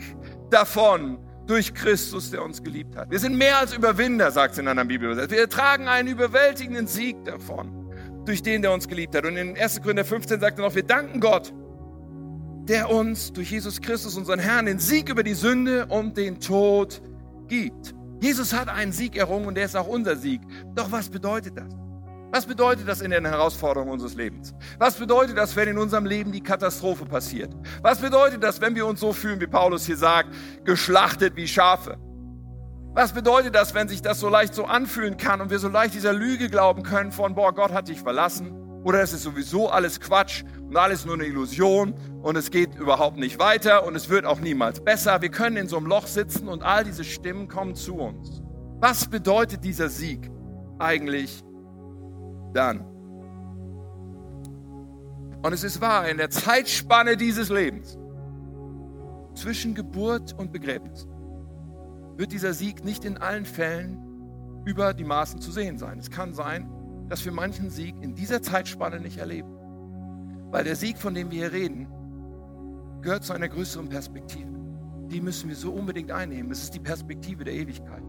davon, 0.50 1.19
durch 1.47 1.73
Christus, 1.73 2.32
der 2.32 2.43
uns 2.43 2.62
geliebt 2.62 2.95
hat. 2.95 3.10
Wir 3.10 3.19
sind 3.19 3.38
mehr 3.38 3.58
als 3.58 3.73
Überwinder, 3.73 4.32
sagt 4.32 4.54
es 4.54 4.60
in 4.60 4.67
einer 4.67 4.86
Bibel. 4.86 5.30
Wir 5.30 5.50
tragen 5.50 5.88
einen 5.88 6.10
überwältigenden 6.10 6.88
Sieg 6.88 7.23
davon, 7.23 7.89
durch 8.26 8.43
den, 8.43 8.62
der 8.62 8.73
uns 8.73 8.88
geliebt 8.88 9.15
hat. 9.15 9.26
Und 9.26 9.38
in 9.38 9.58
1. 9.58 9.82
Korinther 9.82 10.06
15 10.06 10.41
sagt 10.41 10.60
er 10.60 10.65
noch, 10.65 10.76
wir 10.76 10.84
danken 10.84 11.19
Gott, 11.19 11.54
der 12.67 12.89
uns 12.89 13.32
durch 13.32 13.51
Jesus 13.51 13.82
Christus, 13.82 14.17
unseren 14.17 14.39
Herrn, 14.39 14.65
den 14.65 14.80
Sieg 14.80 15.10
über 15.10 15.23
die 15.23 15.34
Sünde 15.34 15.86
und 15.88 16.17
den 16.17 16.39
Tod 16.39 17.01
gibt. 17.47 17.95
Jesus 18.21 18.53
hat 18.53 18.67
einen 18.67 18.91
Sieg 18.91 19.15
errungen 19.15 19.45
und 19.45 19.56
der 19.56 19.65
ist 19.65 19.75
auch 19.75 19.88
unser 19.88 20.15
Sieg. 20.15 20.41
Doch 20.75 20.91
was 20.91 21.10
bedeutet 21.10 21.58
das? 21.58 21.73
Was 22.32 22.45
bedeutet 22.45 22.88
das 22.88 22.99
in 22.99 23.12
den 23.12 23.25
Herausforderungen 23.25 23.91
unseres 23.91 24.15
Lebens? 24.15 24.53
Was 24.80 24.95
bedeutet 24.95 25.38
das, 25.38 25.56
wenn 25.56 25.69
in 25.69 25.77
unserem 25.77 26.06
Leben 26.06 26.34
die 26.34 26.41
Katastrophe 26.41 27.06
passiert? 27.06 27.56
Was 27.82 27.99
bedeutet 27.99 28.43
das, 28.43 28.60
wenn 28.60 28.75
wir 28.75 28.86
uns 28.86 28.99
so 28.99 29.13
fühlen, 29.13 29.39
wie 29.39 29.47
Paulus 29.47 29.86
hier 29.86 29.95
sagt, 29.95 30.30
geschlachtet 30.65 31.38
wie 31.38 31.47
Schafe? 31.47 31.97
Was 32.93 33.13
bedeutet 33.13 33.56
das, 33.56 33.73
wenn 33.75 33.88
sich 33.88 34.01
das 34.01 34.19
so 34.19 34.27
leicht 34.27 34.56
so 34.56 34.65
anfühlen 34.65 35.15
kann 35.15 35.39
und 35.39 35.51
wir 35.51 35.60
so 35.60 35.69
leicht 35.69 35.93
dieser 35.93 36.13
Lüge 36.13 36.49
glauben 36.49 36.84
können 36.84 37.12
von, 37.12 37.34
boah, 37.34 37.53
Gott 37.53 37.71
hat 37.71 37.88
dich 37.88 38.01
verlassen? 38.01 38.51
Oder 38.84 39.01
es 39.01 39.13
ist 39.13 39.23
sowieso 39.23 39.69
alles 39.69 39.99
Quatsch 39.99 40.43
und 40.67 40.77
alles 40.77 41.06
nur 41.06 41.15
eine 41.15 41.25
Illusion 41.25 41.93
und 42.21 42.36
es 42.36 42.51
geht 42.51 42.75
überhaupt 42.75 43.17
nicht 43.17 43.39
weiter 43.39 43.86
und 43.86 43.95
es 43.95 44.10
wird 44.10 44.25
auch 44.25 44.39
niemals 44.39 44.84
besser. 44.84 45.21
Wir 45.21 45.30
können 45.30 45.58
in 45.58 45.67
so 45.67 45.77
einem 45.77 45.88
Loch 45.88 46.08
sitzen 46.08 46.47
und 46.47 46.63
all 46.63 46.84
diese 46.84 47.03
Stimmen 47.03 47.47
kommen 47.47 47.75
zu 47.75 47.95
uns. 47.95 48.41
Was 48.80 49.08
bedeutet 49.08 49.63
dieser 49.63 49.89
Sieg 49.89 50.30
eigentlich 50.80 51.43
dann. 52.53 52.82
Und 55.43 55.53
es 55.53 55.63
ist 55.63 55.82
wahr, 55.82 56.10
in 56.10 56.17
der 56.17 56.30
Zeitspanne 56.30 57.15
dieses 57.15 57.49
Lebens, 57.49 57.97
zwischen 59.36 59.75
Geburt 59.75 60.34
und 60.34 60.51
Begräbnis, 60.51 61.08
wird 62.17 62.32
dieser 62.32 62.53
Sieg 62.53 62.84
nicht 62.84 63.06
in 63.06 63.17
allen 63.17 63.45
Fällen 63.45 63.99
über 64.65 64.93
die 64.93 65.03
Maßen 65.03 65.39
zu 65.39 65.51
sehen 65.51 65.77
sein. 65.77 65.99
Es 65.99 66.10
kann 66.10 66.34
sein, 66.34 66.67
dass 67.08 67.23
wir 67.23 67.32
manchen 67.32 67.69
Sieg 67.69 67.95
in 68.01 68.15
dieser 68.15 68.41
Zeitspanne 68.41 68.99
nicht 68.99 69.19
erleben. 69.19 69.56
Weil 70.51 70.63
der 70.63 70.75
Sieg, 70.75 70.97
von 70.97 71.13
dem 71.13 71.31
wir 71.31 71.49
hier 71.49 71.51
reden, 71.51 71.88
gehört 73.01 73.23
zu 73.23 73.33
einer 73.33 73.47
größeren 73.47 73.89
Perspektive. 73.89 74.47
Die 75.07 75.21
müssen 75.21 75.49
wir 75.49 75.55
so 75.55 75.71
unbedingt 75.71 76.12
einnehmen. 76.12 76.51
Es 76.51 76.63
ist 76.63 76.73
die 76.73 76.79
Perspektive 76.79 77.43
der 77.43 77.53
Ewigkeit. 77.53 78.03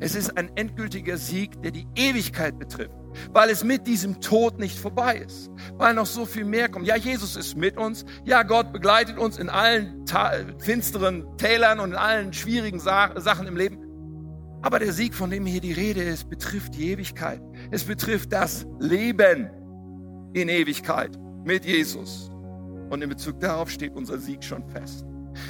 Es 0.00 0.14
ist 0.14 0.36
ein 0.36 0.50
endgültiger 0.56 1.16
Sieg, 1.16 1.60
der 1.62 1.72
die 1.72 1.86
Ewigkeit 1.96 2.58
betrifft, 2.58 2.94
weil 3.32 3.50
es 3.50 3.64
mit 3.64 3.86
diesem 3.86 4.20
Tod 4.20 4.58
nicht 4.58 4.78
vorbei 4.78 5.16
ist, 5.16 5.50
weil 5.74 5.94
noch 5.94 6.06
so 6.06 6.24
viel 6.24 6.44
mehr 6.44 6.68
kommt. 6.68 6.86
Ja, 6.86 6.96
Jesus 6.96 7.36
ist 7.36 7.56
mit 7.56 7.76
uns. 7.76 8.04
Ja, 8.24 8.42
Gott 8.44 8.72
begleitet 8.72 9.18
uns 9.18 9.38
in 9.38 9.48
allen 9.48 10.04
finsteren 10.58 11.24
Tälern 11.36 11.80
und 11.80 11.90
in 11.90 11.96
allen 11.96 12.32
schwierigen 12.32 12.78
Sa 12.78 13.18
Sachen 13.20 13.46
im 13.46 13.56
Leben. 13.56 13.78
Aber 14.62 14.78
der 14.78 14.92
Sieg, 14.92 15.14
von 15.14 15.30
dem 15.30 15.44
hier 15.46 15.60
die 15.60 15.72
Rede 15.72 16.02
ist, 16.02 16.30
betrifft 16.30 16.76
die 16.76 16.90
Ewigkeit. 16.90 17.42
Es 17.72 17.84
betrifft 17.84 18.32
das 18.32 18.64
Leben 18.78 19.50
in 20.34 20.48
Ewigkeit 20.48 21.18
mit 21.44 21.64
Jesus. 21.64 22.30
Und 22.90 23.02
in 23.02 23.08
Bezug 23.08 23.40
darauf 23.40 23.70
steht 23.70 23.94
unser 23.94 24.18
Sieg 24.18 24.44
schon 24.44 24.64
fest. 24.68 25.06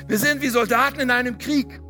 Wir 0.07 0.19
sind 0.19 0.43
wie 0.43 0.49
Soldaten 0.49 1.01
in 1.01 1.11
einem 1.11 1.39
Krieg 1.39 1.81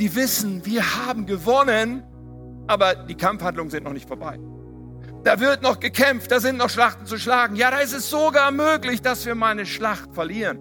die 0.00 0.14
wissen, 0.14 0.64
wir 0.64 1.06
haben 1.06 1.26
gewonnen, 1.26 2.02
aber 2.66 2.94
die 2.94 3.14
Kampfhandlungen 3.14 3.70
sind 3.70 3.84
noch 3.84 3.92
nicht 3.92 4.08
vorbei. 4.08 4.38
Da 5.24 5.38
wird 5.38 5.60
noch 5.62 5.78
gekämpft, 5.78 6.32
da 6.32 6.40
sind 6.40 6.56
noch 6.56 6.70
Schlachten 6.70 7.04
zu 7.04 7.18
schlagen. 7.18 7.54
Ja, 7.54 7.70
da 7.70 7.78
ist 7.78 7.92
es 7.92 8.08
sogar 8.08 8.50
möglich, 8.50 9.02
dass 9.02 9.26
wir 9.26 9.34
mal 9.34 9.50
eine 9.50 9.66
Schlacht 9.66 10.14
verlieren. 10.14 10.58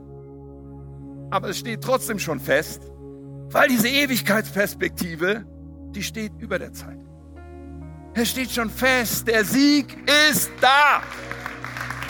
Aber 1.32 1.48
es 1.48 1.60
steht 1.60 1.82
trotzdem 1.82 2.20
schon 2.20 2.42
fest, 2.42 2.92
weil 3.52 3.70
diese 3.70 3.88
Ewigkeitsperspektive, 3.88 5.46
die 5.96 6.04
steht 6.04 6.34
über 6.40 6.60
der 6.60 6.74
Zeit. 6.74 7.00
Es 8.16 8.32
steht 8.32 8.52
schon 8.52 8.70
fest, 8.70 9.30
der 9.30 9.46
Sieg 9.46 9.96
ist 10.30 10.52
da. 10.60 11.02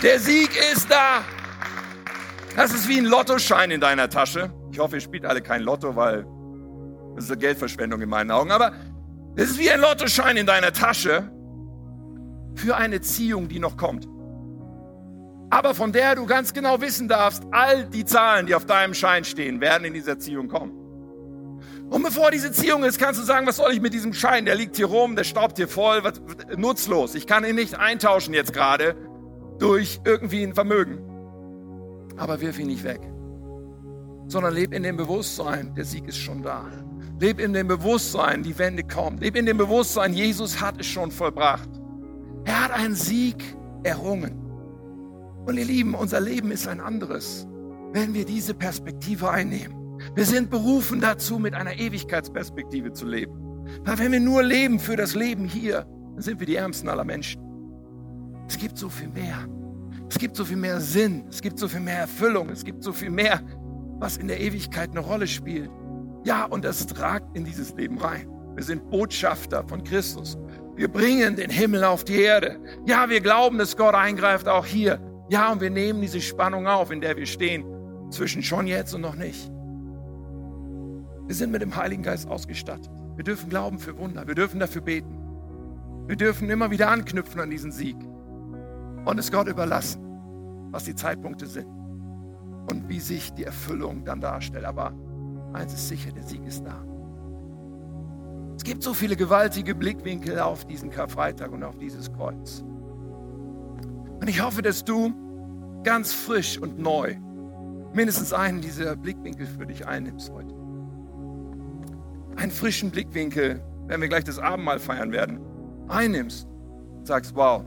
Der 0.02 0.18
Sieg 0.18 0.50
ist 0.72 0.90
da. 0.90 1.22
Das 2.56 2.72
ist 2.72 2.88
wie 2.88 2.98
ein 2.98 3.04
Lottoschein 3.04 3.70
in 3.70 3.82
deiner 3.82 4.08
Tasche. 4.08 4.50
Ich 4.72 4.78
hoffe, 4.78 4.96
ihr 4.96 5.00
spielt 5.02 5.26
alle 5.26 5.42
kein 5.42 5.62
Lotto, 5.62 5.94
weil 5.94 6.26
das 7.14 7.24
ist 7.24 7.30
eine 7.30 7.40
Geldverschwendung 7.40 8.00
in 8.00 8.08
meinen 8.08 8.30
Augen. 8.30 8.50
Aber 8.50 8.72
es 9.36 9.50
ist 9.50 9.58
wie 9.58 9.70
ein 9.70 9.80
Lottoschein 9.80 10.38
in 10.38 10.46
deiner 10.46 10.72
Tasche 10.72 11.30
für 12.54 12.76
eine 12.76 13.02
Ziehung, 13.02 13.48
die 13.48 13.58
noch 13.58 13.76
kommt. 13.76 14.08
Aber 15.50 15.74
von 15.74 15.92
der 15.92 16.14
du 16.14 16.24
ganz 16.24 16.54
genau 16.54 16.80
wissen 16.80 17.06
darfst, 17.06 17.42
all 17.50 17.84
die 17.84 18.06
Zahlen, 18.06 18.46
die 18.46 18.54
auf 18.54 18.64
deinem 18.64 18.94
Schein 18.94 19.24
stehen, 19.24 19.60
werden 19.60 19.84
in 19.84 19.92
dieser 19.92 20.18
Ziehung 20.18 20.48
kommen. 20.48 20.72
Und 21.90 22.02
bevor 22.02 22.30
diese 22.30 22.52
Ziehung 22.52 22.84
ist, 22.84 22.98
kannst 22.98 23.20
du 23.20 23.24
sagen, 23.24 23.46
was 23.46 23.56
soll 23.56 23.72
ich 23.72 23.80
mit 23.82 23.92
diesem 23.92 24.14
Schein? 24.14 24.46
Der 24.46 24.54
liegt 24.54 24.76
hier 24.76 24.86
rum, 24.86 25.14
der 25.14 25.24
staubt 25.24 25.58
hier 25.58 25.68
voll, 25.68 26.02
was, 26.04 26.22
nutzlos. 26.56 27.14
Ich 27.14 27.26
kann 27.26 27.44
ihn 27.44 27.56
nicht 27.56 27.78
eintauschen 27.78 28.32
jetzt 28.32 28.54
gerade 28.54 28.94
durch 29.60 30.00
irgendwie 30.04 30.42
ein 30.42 30.54
Vermögen. 30.54 30.98
Aber 32.16 32.40
wirf 32.40 32.58
ihn 32.58 32.66
nicht 32.66 32.84
weg, 32.84 33.00
sondern 34.26 34.54
leb 34.54 34.74
in 34.74 34.82
dem 34.82 34.96
Bewusstsein, 34.96 35.74
der 35.74 35.84
Sieg 35.84 36.06
ist 36.08 36.18
schon 36.18 36.42
da. 36.42 36.66
Leb 37.20 37.38
in 37.38 37.52
dem 37.52 37.68
Bewusstsein, 37.68 38.42
die 38.42 38.58
Wende 38.58 38.82
kommt. 38.82 39.20
Leb 39.20 39.36
in 39.36 39.46
dem 39.46 39.58
Bewusstsein, 39.58 40.14
Jesus 40.14 40.60
hat 40.60 40.80
es 40.80 40.86
schon 40.86 41.10
vollbracht. 41.10 41.68
Er 42.44 42.64
hat 42.64 42.72
einen 42.72 42.94
Sieg 42.94 43.36
errungen. 43.82 44.40
Und 45.46 45.56
ihr 45.56 45.64
Lieben, 45.64 45.94
unser 45.94 46.20
Leben 46.20 46.50
ist 46.50 46.66
ein 46.66 46.80
anderes, 46.80 47.46
wenn 47.92 48.14
wir 48.14 48.24
diese 48.24 48.54
Perspektive 48.54 49.30
einnehmen. 49.30 49.98
Wir 50.14 50.24
sind 50.24 50.50
berufen 50.50 51.00
dazu, 51.00 51.38
mit 51.38 51.54
einer 51.54 51.78
Ewigkeitsperspektive 51.78 52.92
zu 52.92 53.06
leben. 53.06 53.32
Weil 53.84 53.98
wenn 53.98 54.12
wir 54.12 54.20
nur 54.20 54.42
leben 54.42 54.78
für 54.78 54.96
das 54.96 55.14
Leben 55.14 55.44
hier, 55.44 55.86
dann 56.14 56.22
sind 56.22 56.40
wir 56.40 56.46
die 56.46 56.56
Ärmsten 56.56 56.88
aller 56.88 57.04
Menschen. 57.04 57.49
Es 58.50 58.58
gibt 58.58 58.76
so 58.76 58.88
viel 58.88 59.06
mehr. 59.06 59.46
Es 60.08 60.18
gibt 60.18 60.34
so 60.34 60.44
viel 60.44 60.56
mehr 60.56 60.80
Sinn. 60.80 61.24
Es 61.30 61.40
gibt 61.40 61.56
so 61.56 61.68
viel 61.68 61.78
mehr 61.78 62.00
Erfüllung. 62.00 62.48
Es 62.48 62.64
gibt 62.64 62.82
so 62.82 62.92
viel 62.92 63.08
mehr, 63.08 63.40
was 64.00 64.16
in 64.16 64.26
der 64.26 64.40
Ewigkeit 64.40 64.90
eine 64.90 64.98
Rolle 64.98 65.28
spielt. 65.28 65.70
Ja, 66.24 66.46
und 66.46 66.64
das 66.64 66.84
tragt 66.88 67.36
in 67.36 67.44
dieses 67.44 67.72
Leben 67.74 67.96
rein. 67.98 68.28
Wir 68.56 68.64
sind 68.64 68.90
Botschafter 68.90 69.62
von 69.68 69.84
Christus. 69.84 70.36
Wir 70.74 70.88
bringen 70.88 71.36
den 71.36 71.48
Himmel 71.48 71.84
auf 71.84 72.02
die 72.02 72.22
Erde. 72.22 72.58
Ja, 72.86 73.08
wir 73.08 73.20
glauben, 73.20 73.56
dass 73.56 73.76
Gott 73.76 73.94
eingreift 73.94 74.48
auch 74.48 74.66
hier. 74.66 75.00
Ja, 75.28 75.52
und 75.52 75.60
wir 75.60 75.70
nehmen 75.70 76.00
diese 76.00 76.20
Spannung 76.20 76.66
auf, 76.66 76.90
in 76.90 77.00
der 77.00 77.16
wir 77.16 77.26
stehen, 77.26 77.64
zwischen 78.10 78.42
schon 78.42 78.66
jetzt 78.66 78.92
und 78.94 79.02
noch 79.02 79.14
nicht. 79.14 79.48
Wir 81.28 81.36
sind 81.36 81.52
mit 81.52 81.62
dem 81.62 81.76
Heiligen 81.76 82.02
Geist 82.02 82.28
ausgestattet. 82.28 82.90
Wir 83.14 83.22
dürfen 83.22 83.48
glauben 83.48 83.78
für 83.78 83.96
Wunder. 83.96 84.26
Wir 84.26 84.34
dürfen 84.34 84.58
dafür 84.58 84.82
beten. 84.82 85.16
Wir 86.08 86.16
dürfen 86.16 86.50
immer 86.50 86.72
wieder 86.72 86.88
anknüpfen 86.88 87.40
an 87.40 87.50
diesen 87.50 87.70
Sieg 87.70 87.96
und 89.04 89.18
es 89.18 89.30
Gott 89.30 89.48
überlassen, 89.48 90.02
was 90.70 90.84
die 90.84 90.94
Zeitpunkte 90.94 91.46
sind 91.46 91.66
und 92.70 92.88
wie 92.88 93.00
sich 93.00 93.32
die 93.32 93.44
Erfüllung 93.44 94.04
dann 94.04 94.20
darstellt. 94.20 94.64
Aber 94.64 94.92
Eins 95.52 95.74
ist 95.74 95.88
sicher, 95.88 96.12
der 96.12 96.22
Sieg 96.22 96.44
ist 96.46 96.64
da. 96.64 96.84
Es 98.56 98.62
gibt 98.62 98.82
so 98.82 98.94
viele 98.94 99.16
gewaltige 99.16 99.74
Blickwinkel 99.74 100.38
auf 100.38 100.64
diesen 100.64 100.90
Karfreitag 100.90 101.50
und 101.50 101.64
auf 101.64 101.76
dieses 101.78 102.12
Kreuz. 102.12 102.62
Und 104.20 104.28
ich 104.28 104.42
hoffe, 104.42 104.62
dass 104.62 104.84
du 104.84 105.12
ganz 105.82 106.12
frisch 106.12 106.58
und 106.58 106.78
neu 106.78 107.16
mindestens 107.94 108.32
einen 108.32 108.60
dieser 108.60 108.94
Blickwinkel 108.96 109.46
für 109.46 109.66
dich 109.66 109.86
einnimmst 109.86 110.30
heute. 110.30 110.54
Einen 112.36 112.52
frischen 112.52 112.90
Blickwinkel, 112.90 113.60
wenn 113.86 114.00
wir 114.00 114.08
gleich 114.08 114.24
das 114.24 114.38
Abendmahl 114.38 114.78
feiern 114.78 115.10
werden, 115.10 115.40
einnimmst. 115.88 116.46
Sagst, 117.02 117.34
wow, 117.34 117.64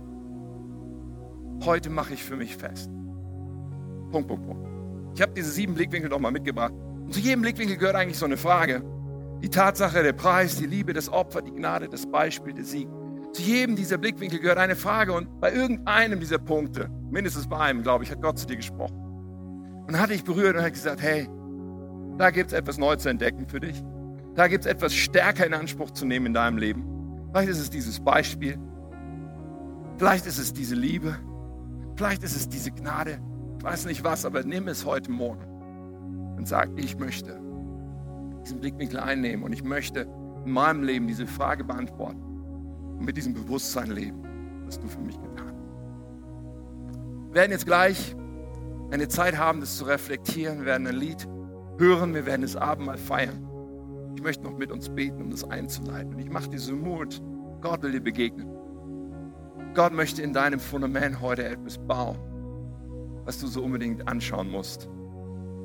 heute 1.64 1.90
mache 1.90 2.14
ich 2.14 2.24
für 2.24 2.36
mich 2.36 2.56
fest. 2.58 2.90
Punkt, 4.12 4.28
Punkt, 4.28 4.46
Punkt. 4.46 4.68
Ich 5.16 5.22
habe 5.22 5.34
diese 5.34 5.52
sieben 5.52 5.76
Blickwinkel 5.76 6.10
nochmal 6.10 6.32
mitgebracht. 6.32 6.74
Und 6.74 7.14
zu 7.14 7.20
jedem 7.20 7.42
Blickwinkel 7.42 7.78
gehört 7.78 7.96
eigentlich 7.96 8.18
so 8.18 8.26
eine 8.26 8.38
Frage. 8.38 8.84
Die 9.42 9.50
Tatsache, 9.50 10.04
der 10.04 10.14
Preis, 10.14 10.58
die 10.58 10.66
Liebe, 10.66 10.94
das 10.94 11.10
Opfer, 11.10 11.42
die 11.42 11.52
Gnade, 11.52 11.90
das 11.90 12.10
Beispiel, 12.10 12.54
der 12.54 12.64
Sieg. 12.64 12.88
Zu 13.34 13.42
jedem 13.42 13.76
dieser 13.76 13.98
Blickwinkel 13.98 14.40
gehört 14.40 14.58
eine 14.58 14.76
Frage 14.76 15.14
und 15.14 15.40
bei 15.40 15.52
irgendeinem 15.52 16.20
dieser 16.20 16.38
Punkte, 16.38 16.90
mindestens 17.10 17.48
bei 17.48 17.58
einem, 17.58 17.82
glaube 17.82 18.04
ich, 18.04 18.12
hat 18.12 18.22
Gott 18.22 18.38
zu 18.38 18.46
dir 18.46 18.58
gesprochen. 18.58 18.96
Und 19.88 20.00
hat 20.00 20.12
dich 20.12 20.24
berührt 20.24 20.56
und 20.56 20.64
hat 20.64 20.74
gesagt, 20.74 21.02
hey, 21.02 21.28
da 22.18 22.30
gibt 22.30 22.52
es 22.52 22.58
etwas 22.58 22.78
neu 22.78 22.96
zu 22.96 23.10
entdecken 23.10 23.48
für 23.48 23.60
dich. 23.60 23.84
Da 24.36 24.48
gibt 24.48 24.66
es 24.66 24.72
etwas 24.72 24.94
stärker 24.94 25.46
in 25.46 25.54
Anspruch 25.54 25.92
zu 25.92 26.06
nehmen 26.06 26.28
in 26.28 26.34
deinem 26.34 26.58
Leben. 26.58 26.86
Vielleicht 27.32 27.50
ist 27.50 27.60
es 27.60 27.70
dieses 27.70 28.00
Beispiel. 28.00 28.58
Vielleicht 29.98 30.26
ist 30.26 30.38
es 30.38 30.54
diese 30.54 30.76
Liebe. 30.76 31.18
Vielleicht 31.96 32.24
ist 32.24 32.36
es 32.36 32.50
diese 32.50 32.72
Gnade. 32.72 33.20
Ich 33.58 33.64
weiß 33.64 33.86
nicht 33.86 34.04
was, 34.04 34.26
aber 34.26 34.44
nimm 34.44 34.68
es 34.68 34.86
heute 34.86 35.12
Morgen 35.12 35.46
und 36.38 36.48
sagt, 36.48 36.80
ich 36.80 36.98
möchte 36.98 37.40
diesen 38.44 38.60
Blickwinkel 38.60 39.00
einnehmen 39.00 39.44
und 39.44 39.54
ich 39.54 39.64
möchte 39.64 40.08
in 40.46 40.52
meinem 40.52 40.84
Leben 40.84 41.08
diese 41.08 41.28
Frage 41.28 41.64
beantworten 41.64 42.22
und 42.98 43.06
mit 43.06 43.16
diesem 43.16 43.34
Bewusstsein 43.34 43.92
leben, 43.92 44.22
was 44.66 44.80
du 44.80 44.88
für 44.88 45.00
mich 45.00 45.20
getan 45.22 45.48
hast. 45.48 47.28
Wir 47.28 47.36
werden 47.36 47.52
jetzt 47.52 47.66
gleich 47.66 48.16
eine 48.92 49.08
Zeit 49.08 49.38
haben, 49.38 49.60
das 49.60 49.78
zu 49.78 49.86
reflektieren. 49.86 50.60
Wir 50.60 50.66
werden 50.66 50.88
ein 50.88 50.96
Lied 50.96 51.28
hören, 51.78 52.14
wir 52.14 52.26
werden 52.26 52.42
das 52.42 52.56
Abendmahl 52.56 52.98
feiern. 52.98 53.48
Ich 54.16 54.22
möchte 54.22 54.44
noch 54.44 54.58
mit 54.58 54.72
uns 54.72 54.90
beten, 54.90 55.22
um 55.22 55.32
das 55.32 55.44
einzuleiten. 55.44 56.14
Und 56.14 56.20
ich 56.20 56.30
mache 56.30 56.50
diesen 56.50 56.82
Mut, 56.82 57.22
Gott 57.62 57.82
will 57.82 57.92
dir 57.92 58.02
begegnen. 58.02 58.48
Gott 59.74 59.94
möchte 59.94 60.22
in 60.22 60.34
deinem 60.34 60.60
Fundament 60.60 61.20
heute 61.22 61.46
etwas 61.46 61.78
bauen, 61.80 62.18
was 63.26 63.40
du 63.40 63.48
so 63.48 63.64
unbedingt 63.64 64.08
anschauen 64.08 64.50
musst 64.50 64.88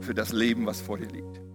für 0.00 0.14
das 0.14 0.32
Leben, 0.32 0.66
was 0.66 0.80
vor 0.80 0.98
dir 0.98 1.08
liegt. 1.08 1.47